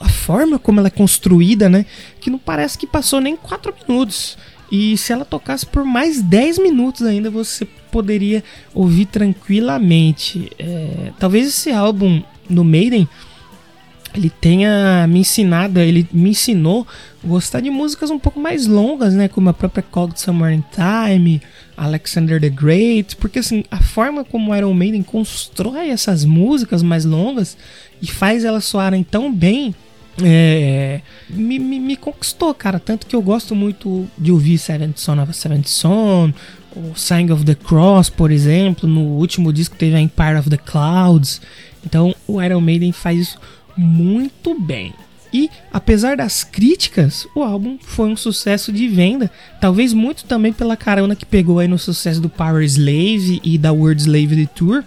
a, 0.00 0.08
forma 0.08 0.58
como 0.58 0.80
ela 0.80 0.88
é 0.88 0.90
construída, 0.90 1.68
né? 1.68 1.86
Que 2.20 2.30
não 2.30 2.38
parece 2.38 2.76
que 2.76 2.86
passou 2.86 3.20
nem 3.20 3.36
4 3.36 3.74
minutos. 3.86 4.36
E 4.70 4.96
se 4.96 5.12
ela 5.12 5.24
tocasse 5.24 5.66
por 5.66 5.84
mais 5.84 6.22
10 6.22 6.58
minutos 6.58 7.02
ainda, 7.02 7.30
você 7.30 7.66
poderia 7.90 8.42
ouvir 8.74 9.06
tranquilamente. 9.06 10.50
É, 10.58 11.12
talvez 11.18 11.46
esse 11.48 11.70
álbum 11.70 12.22
no 12.48 12.64
Maiden 12.64 13.08
ele 14.14 14.30
tenha 14.30 15.06
me 15.08 15.20
ensinado, 15.20 15.80
ele 15.80 16.06
me 16.12 16.30
ensinou 16.30 16.86
gostar 17.24 17.60
de 17.60 17.70
músicas 17.70 18.10
um 18.10 18.18
pouco 18.18 18.40
mais 18.40 18.66
longas, 18.66 19.14
né, 19.14 19.28
como 19.28 19.48
a 19.48 19.54
própria 19.54 19.84
of 19.92 20.20
Summer 20.20 20.52
in 20.52 20.64
Time, 20.72 21.40
Alexander 21.76 22.40
the 22.40 22.50
Great, 22.50 23.16
porque 23.16 23.38
assim, 23.38 23.64
a 23.70 23.80
forma 23.80 24.24
como 24.24 24.54
Iron 24.54 24.74
Maiden 24.74 25.02
constrói 25.02 25.88
essas 25.88 26.24
músicas 26.24 26.82
mais 26.82 27.04
longas 27.04 27.56
e 28.00 28.06
faz 28.06 28.44
elas 28.44 28.64
soarem 28.64 29.02
tão 29.02 29.32
bem, 29.32 29.74
é, 30.22 31.00
me, 31.30 31.58
me, 31.58 31.80
me, 31.80 31.96
conquistou, 31.96 32.52
cara, 32.52 32.78
tanto 32.78 33.06
que 33.06 33.16
eu 33.16 33.22
gosto 33.22 33.54
muito 33.54 34.06
de 34.18 34.30
ouvir 34.30 34.58
Seventh 34.58 34.98
Son 34.98 35.18
of 35.22 35.30
a 35.30 35.32
Seventh 35.32 35.68
Son, 35.68 36.32
o 36.76 36.94
Sign 36.94 37.30
of 37.32 37.44
the 37.44 37.54
Cross, 37.54 38.10
por 38.10 38.30
exemplo, 38.30 38.86
no 38.88 39.00
último 39.00 39.52
disco 39.52 39.74
teve 39.76 39.96
a 39.96 40.00
Empire 40.00 40.38
of 40.38 40.50
the 40.50 40.58
Clouds, 40.58 41.40
então 41.84 42.14
o 42.26 42.42
Iron 42.42 42.60
Maiden 42.60 42.92
faz 42.92 43.20
isso 43.20 43.38
muito 43.76 44.58
bem. 44.60 44.92
E, 45.32 45.50
apesar 45.72 46.16
das 46.16 46.44
críticas, 46.44 47.26
o 47.34 47.42
álbum 47.42 47.78
foi 47.80 48.10
um 48.10 48.16
sucesso 48.16 48.70
de 48.70 48.86
venda, 48.86 49.30
talvez 49.60 49.94
muito 49.94 50.24
também 50.24 50.52
pela 50.52 50.76
carona 50.76 51.16
que 51.16 51.24
pegou 51.24 51.58
aí 51.58 51.66
no 51.66 51.78
sucesso 51.78 52.20
do 52.20 52.28
Power 52.28 52.62
Slave 52.62 53.40
e 53.42 53.56
da 53.56 53.72
World 53.72 54.02
Slave 54.02 54.46
Tour, 54.54 54.84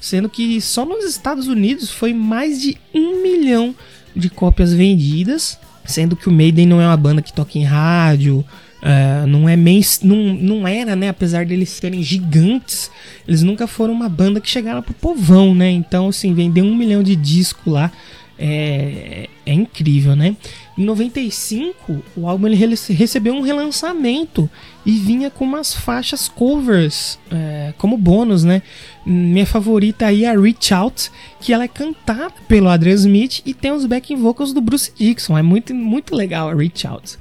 sendo 0.00 0.28
que 0.28 0.60
só 0.60 0.84
nos 0.84 1.04
Estados 1.04 1.46
Unidos 1.46 1.90
foi 1.90 2.12
mais 2.12 2.60
de 2.60 2.76
um 2.92 3.22
milhão 3.22 3.74
de 4.16 4.28
cópias 4.28 4.72
vendidas, 4.72 5.58
sendo 5.84 6.16
que 6.16 6.28
o 6.28 6.32
Maiden 6.32 6.66
não 6.66 6.80
é 6.80 6.86
uma 6.86 6.96
banda 6.96 7.22
que 7.22 7.32
toca 7.32 7.56
em 7.56 7.64
rádio, 7.64 8.44
uh, 8.82 9.26
não 9.28 9.48
é 9.48 9.56
main, 9.56 9.80
não, 10.02 10.16
não 10.34 10.66
era, 10.66 10.96
né, 10.96 11.08
apesar 11.08 11.46
deles 11.46 11.68
serem 11.68 12.02
gigantes, 12.02 12.90
eles 13.28 13.42
nunca 13.42 13.68
foram 13.68 13.94
uma 13.94 14.08
banda 14.08 14.40
que 14.40 14.48
chegaram 14.48 14.82
pro 14.82 14.92
povão, 14.92 15.54
né, 15.54 15.70
então 15.70 16.08
assim, 16.08 16.34
vender 16.34 16.62
um 16.62 16.74
milhão 16.74 17.02
de 17.02 17.14
disco 17.14 17.70
lá 17.70 17.92
é, 18.38 19.28
é 19.46 19.52
incrível, 19.52 20.16
né? 20.16 20.36
Em 20.76 20.84
95, 20.84 22.02
o 22.16 22.28
álbum 22.28 22.48
ele 22.48 22.56
recebeu 22.56 23.32
um 23.32 23.42
relançamento 23.42 24.50
e 24.84 24.92
vinha 24.92 25.30
com 25.30 25.44
umas 25.44 25.72
faixas 25.72 26.28
covers 26.28 27.18
é, 27.30 27.72
como 27.78 27.96
bônus, 27.96 28.42
né? 28.42 28.62
Minha 29.06 29.46
favorita 29.46 30.06
aí 30.06 30.24
é 30.24 30.30
a 30.30 30.38
Reach 30.38 30.74
Out, 30.74 31.10
que 31.40 31.52
ela 31.52 31.64
é 31.64 31.68
cantada 31.68 32.34
pelo 32.48 32.68
Adrian 32.68 32.94
Smith 32.94 33.42
e 33.46 33.54
tem 33.54 33.70
os 33.70 33.86
backing 33.86 34.16
vocals 34.16 34.52
do 34.52 34.60
Bruce 34.60 34.92
Dixon. 34.98 35.38
É 35.38 35.42
muito, 35.42 35.72
muito 35.72 36.14
legal 36.14 36.50
a 36.50 36.54
Reach 36.54 36.86
Out. 36.86 37.18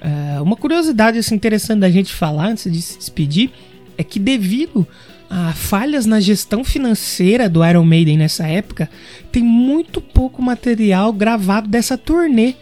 É, 0.00 0.40
uma 0.40 0.56
curiosidade 0.56 1.18
assim, 1.18 1.34
interessante 1.34 1.80
da 1.80 1.90
gente 1.90 2.12
falar 2.12 2.48
antes 2.48 2.70
de 2.72 2.80
se 2.80 2.98
despedir 2.98 3.50
é 3.96 4.02
que 4.02 4.18
devido 4.18 4.86
a 5.36 5.52
falhas 5.52 6.06
na 6.06 6.20
gestão 6.20 6.62
financeira 6.62 7.48
do 7.48 7.66
Iron 7.66 7.84
Maiden 7.84 8.16
nessa 8.16 8.46
época, 8.46 8.88
tem 9.32 9.42
muito 9.42 10.00
pouco 10.00 10.40
material 10.40 11.12
gravado 11.12 11.66
dessa 11.66 11.98
turnê. 11.98 12.54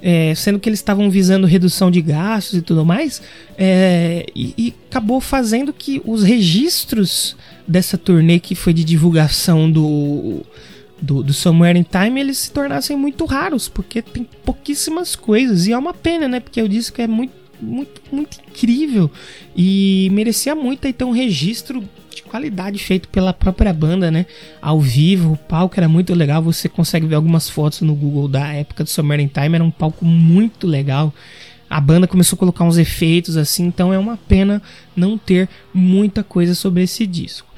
É, 0.00 0.32
sendo 0.36 0.60
que 0.60 0.68
eles 0.68 0.78
estavam 0.78 1.10
visando 1.10 1.44
redução 1.44 1.90
de 1.90 2.00
gastos 2.00 2.60
e 2.60 2.62
tudo 2.62 2.84
mais, 2.84 3.20
é, 3.56 4.24
e, 4.32 4.54
e, 4.56 4.74
acabou 4.88 5.20
fazendo 5.20 5.72
que 5.72 6.00
os 6.04 6.22
registros 6.22 7.34
dessa 7.66 7.98
turnê 7.98 8.38
que 8.38 8.54
foi 8.54 8.72
de 8.72 8.84
divulgação 8.84 9.68
do, 9.68 10.42
do, 11.02 11.24
do 11.24 11.32
Somewhere 11.32 11.76
in 11.76 11.82
Time 11.82 12.20
eles 12.20 12.38
se 12.38 12.52
tornassem 12.52 12.96
muito 12.96 13.24
raros, 13.24 13.68
porque 13.68 14.00
tem 14.00 14.22
pouquíssimas 14.44 15.16
coisas, 15.16 15.66
e 15.66 15.72
é 15.72 15.78
uma 15.78 15.92
pena, 15.92 16.28
né? 16.28 16.38
Porque 16.38 16.62
o 16.62 16.68
disco 16.68 17.02
é 17.02 17.08
muito, 17.08 17.32
muito, 17.60 18.00
muito 18.12 18.38
incrível 18.48 19.10
e 19.56 20.08
merecia 20.12 20.54
muito 20.54 20.86
aí 20.86 20.92
ter 20.92 21.02
um 21.02 21.10
registro 21.10 21.82
qualidade 22.22 22.78
feito 22.78 23.08
pela 23.08 23.32
própria 23.32 23.72
banda, 23.72 24.10
né? 24.10 24.26
Ao 24.60 24.80
vivo, 24.80 25.32
o 25.32 25.36
palco 25.36 25.78
era 25.78 25.88
muito 25.88 26.14
legal. 26.14 26.42
Você 26.42 26.68
consegue 26.68 27.06
ver 27.06 27.14
algumas 27.14 27.48
fotos 27.48 27.80
no 27.80 27.94
Google 27.94 28.28
da 28.28 28.52
época 28.52 28.84
do 28.84 28.90
Summer 28.90 29.20
in 29.20 29.28
Time, 29.28 29.54
era 29.54 29.64
um 29.64 29.70
palco 29.70 30.04
muito 30.04 30.66
legal. 30.66 31.12
A 31.68 31.80
banda 31.80 32.06
começou 32.06 32.36
a 32.36 32.38
colocar 32.38 32.64
uns 32.64 32.78
efeitos 32.78 33.36
assim, 33.36 33.66
então 33.66 33.92
é 33.92 33.98
uma 33.98 34.16
pena 34.16 34.62
não 34.96 35.18
ter 35.18 35.48
muita 35.72 36.22
coisa 36.22 36.54
sobre 36.54 36.82
esse 36.82 37.06
disco. 37.06 37.48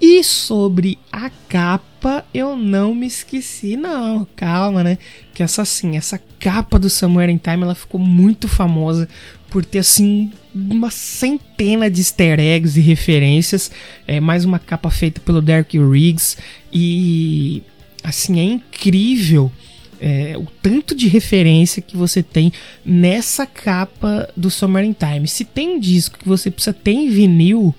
E 0.00 0.22
sobre 0.22 0.98
a 1.10 1.30
capa, 1.48 2.24
eu 2.34 2.54
não 2.54 2.94
me 2.94 3.06
esqueci, 3.06 3.76
não. 3.76 4.26
Calma, 4.36 4.84
né? 4.84 4.98
Que 5.32 5.42
essa 5.42 5.62
assim, 5.62 5.96
essa 5.96 6.20
capa 6.38 6.78
do 6.78 6.90
Somewhere 6.90 7.32
in 7.32 7.38
Time, 7.38 7.62
ela 7.62 7.74
ficou 7.74 7.98
muito 7.98 8.46
famosa 8.46 9.08
por 9.48 9.64
ter 9.64 9.78
assim 9.78 10.30
uma 10.56 10.90
centena 10.90 11.90
de 11.90 12.00
easter 12.00 12.40
eggs 12.40 12.78
e 12.78 12.82
referências. 12.82 13.70
É 14.06 14.20
mais 14.20 14.44
uma 14.44 14.58
capa 14.58 14.90
feita 14.90 15.20
pelo 15.20 15.42
Derek 15.42 15.78
Riggs 15.78 16.36
e 16.72 17.62
assim 18.02 18.40
é 18.40 18.44
incrível 18.44 19.52
é, 20.00 20.34
o 20.36 20.46
tanto 20.62 20.94
de 20.94 21.08
referência 21.08 21.82
que 21.82 21.96
você 21.96 22.22
tem 22.22 22.52
nessa 22.84 23.46
capa 23.46 24.28
do 24.36 24.50
Summer 24.50 24.84
in 24.84 24.92
Time. 24.92 25.28
Se 25.28 25.44
tem 25.44 25.76
um 25.76 25.80
disco 25.80 26.18
que 26.18 26.28
você 26.28 26.50
precisa 26.50 26.72
ter 26.72 26.92
em 26.92 27.08
vinil 27.08 27.74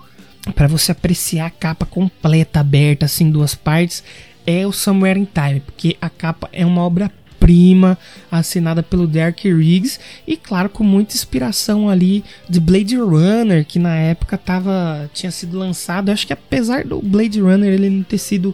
para 0.55 0.67
você 0.67 0.91
apreciar 0.91 1.47
a 1.47 1.51
capa 1.51 1.85
completa, 1.85 2.59
aberta, 2.59 3.05
assim, 3.05 3.29
duas 3.29 3.53
partes, 3.53 4.03
é 4.45 4.65
o 4.65 4.71
Somewhere 4.71 5.19
in 5.19 5.25
Time, 5.25 5.59
porque 5.59 5.97
a 5.99 6.09
capa 6.09 6.49
é 6.53 6.65
uma 6.65 6.81
obra 6.81 7.11
prima, 7.39 7.97
assinada 8.31 8.81
pelo 8.81 9.07
Derek 9.07 9.51
Riggs 9.51 9.99
e 10.25 10.35
claro 10.35 10.69
com 10.69 10.83
muita 10.83 11.15
inspiração 11.15 11.89
ali 11.89 12.23
de 12.49 12.59
Blade 12.59 12.97
Runner, 12.97 13.65
que 13.65 13.79
na 13.79 13.95
época 13.95 14.37
tava 14.37 15.09
tinha 15.13 15.31
sido 15.31 15.57
lançado. 15.57 16.09
Acho 16.09 16.27
que 16.27 16.33
apesar 16.33 16.83
do 16.83 17.01
Blade 17.01 17.39
Runner 17.39 17.71
ele 17.71 17.89
não 17.89 18.03
ter 18.03 18.17
sido 18.17 18.53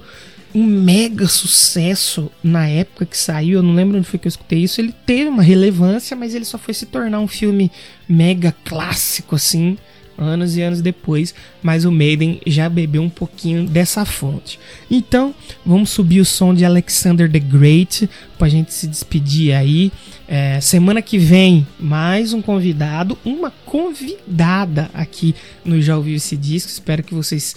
um 0.53 0.63
mega 0.63 1.27
sucesso 1.27 2.31
na 2.43 2.67
época 2.67 3.05
que 3.05 3.17
saiu. 3.17 3.59
Eu 3.59 3.63
não 3.63 3.73
lembro 3.73 3.97
onde 3.97 4.07
foi 4.07 4.19
que 4.19 4.27
eu 4.27 4.29
escutei 4.29 4.59
isso. 4.59 4.79
Ele 4.79 4.93
teve 5.05 5.29
uma 5.29 5.41
relevância, 5.41 6.15
mas 6.15 6.35
ele 6.35 6.45
só 6.45 6.57
foi 6.57 6.73
se 6.73 6.85
tornar 6.85 7.19
um 7.19 7.27
filme 7.27 7.71
mega 8.07 8.53
clássico 8.63 9.35
assim 9.35 9.77
anos 10.17 10.55
e 10.55 10.61
anos 10.61 10.81
depois, 10.81 11.33
mas 11.61 11.85
o 11.85 11.91
Maiden 11.91 12.41
já 12.45 12.69
bebeu 12.69 13.01
um 13.01 13.09
pouquinho 13.09 13.65
dessa 13.65 14.05
fonte. 14.05 14.59
Então, 14.89 15.33
vamos 15.65 15.89
subir 15.89 16.19
o 16.19 16.25
som 16.25 16.53
de 16.53 16.65
Alexander 16.65 17.31
the 17.31 17.39
Great 17.39 18.09
para 18.37 18.47
a 18.47 18.49
gente 18.49 18.73
se 18.73 18.87
despedir 18.87 19.53
aí. 19.53 19.91
É, 20.27 20.59
semana 20.61 21.01
que 21.01 21.17
vem, 21.17 21.67
mais 21.79 22.33
um 22.33 22.41
convidado, 22.41 23.17
uma 23.23 23.51
convidada 23.65 24.89
aqui 24.93 25.35
no 25.63 25.81
Já 25.81 25.97
Ouviu 25.97 26.15
Esse 26.15 26.37
Disco. 26.37 26.69
Espero 26.69 27.03
que 27.03 27.13
vocês 27.13 27.55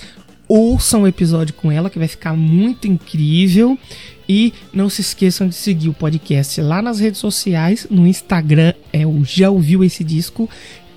ouçam 0.49 1.03
o 1.03 1.07
episódio 1.07 1.55
com 1.55 1.71
ela, 1.71 1.91
que 1.91 1.99
vai 1.99 2.09
ficar 2.09 2.35
muito 2.35 2.87
incrível. 2.87 3.79
E 4.29 4.53
não 4.73 4.89
se 4.89 5.01
esqueçam 5.01 5.49
de 5.49 5.55
seguir 5.55 5.89
o 5.89 5.95
podcast 5.95 6.61
lá 6.61 6.83
nas 6.83 6.99
redes 6.99 7.21
sociais. 7.21 7.87
No 7.89 8.07
Instagram 8.07 8.75
é 8.93 9.07
o 9.07 9.25
Já 9.25 9.51
Ouviu 9.51 9.85
Esse 9.85 10.03
Disco. 10.03 10.51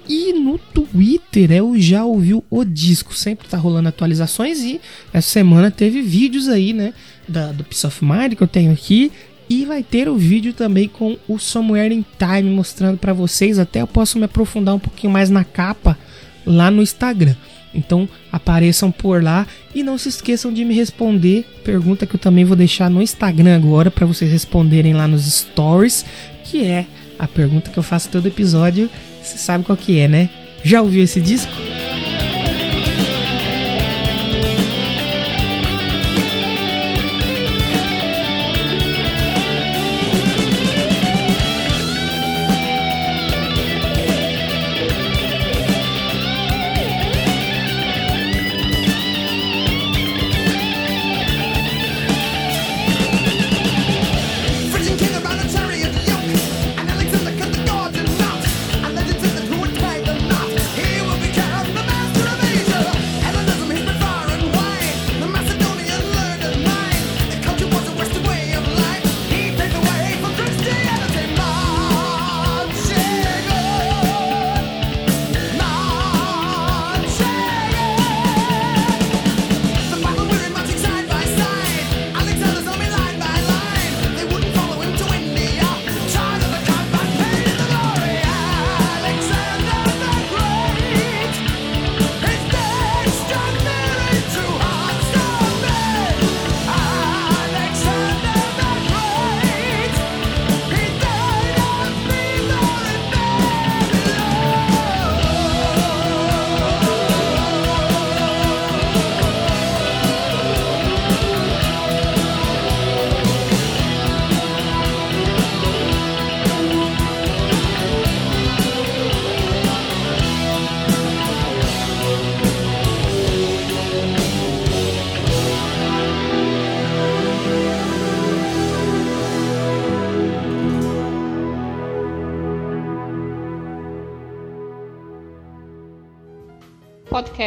E 0.09 0.33
no 0.33 0.57
Twitter 0.57 1.63
o 1.63 1.79
Já 1.79 2.03
Ouviu 2.03 2.43
o 2.49 2.65
Disco. 2.65 3.15
Sempre 3.15 3.47
tá 3.47 3.57
rolando 3.57 3.89
atualizações 3.89 4.59
e 4.59 4.81
essa 5.13 5.29
semana 5.29 5.69
teve 5.69 6.01
vídeos 6.01 6.49
aí, 6.49 6.73
né? 6.73 6.95
Da, 7.27 7.51
do 7.51 7.63
Peace 7.63 7.85
of 7.85 8.03
Mind 8.03 8.33
que 8.33 8.41
eu 8.41 8.47
tenho 8.47 8.71
aqui. 8.71 9.11
E 9.47 9.65
vai 9.65 9.83
ter 9.83 10.09
o 10.09 10.15
vídeo 10.15 10.51
também 10.51 10.87
com 10.87 11.15
o 11.27 11.37
Somewhere 11.37 11.93
in 11.93 12.03
Time 12.17 12.49
mostrando 12.49 12.97
para 12.97 13.13
vocês. 13.13 13.59
Até 13.59 13.81
eu 13.81 13.87
posso 13.87 14.17
me 14.17 14.25
aprofundar 14.25 14.73
um 14.73 14.79
pouquinho 14.79 15.13
mais 15.13 15.29
na 15.29 15.43
capa 15.43 15.95
lá 16.43 16.71
no 16.71 16.81
Instagram. 16.81 17.35
Então 17.73 18.09
apareçam 18.31 18.91
por 18.91 19.23
lá 19.23 19.45
e 19.75 19.83
não 19.83 19.95
se 19.95 20.09
esqueçam 20.09 20.51
de 20.51 20.65
me 20.65 20.73
responder. 20.73 21.45
Pergunta 21.63 22.07
que 22.07 22.15
eu 22.15 22.19
também 22.19 22.45
vou 22.45 22.55
deixar 22.55 22.89
no 22.89 23.01
Instagram 23.01 23.55
agora 23.55 23.91
para 23.91 24.07
vocês 24.07 24.31
responderem 24.31 24.93
lá 24.93 25.07
nos 25.07 25.31
stories, 25.31 26.03
que 26.45 26.65
é 26.65 26.87
a 27.19 27.27
pergunta 27.27 27.69
que 27.69 27.77
eu 27.77 27.83
faço 27.83 28.09
todo 28.09 28.27
episódio 28.27 28.89
você 29.29 29.37
sabe 29.37 29.63
qual 29.63 29.77
que 29.77 29.99
é, 29.99 30.07
né? 30.07 30.29
Já 30.63 30.81
ouviu 30.81 31.03
esse 31.03 31.21
disco? 31.21 31.51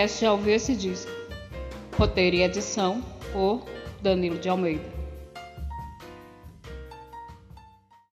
Podcast 0.03 0.21
já 0.21 0.33
ouviu 0.33 0.55
esse 0.55 0.75
disco. 0.75 1.11
Roteiro 1.97 2.37
e 2.37 2.43
edição 2.43 3.03
por 3.33 3.65
Danilo 4.01 4.39
de 4.39 4.49
Almeida. 4.49 5.02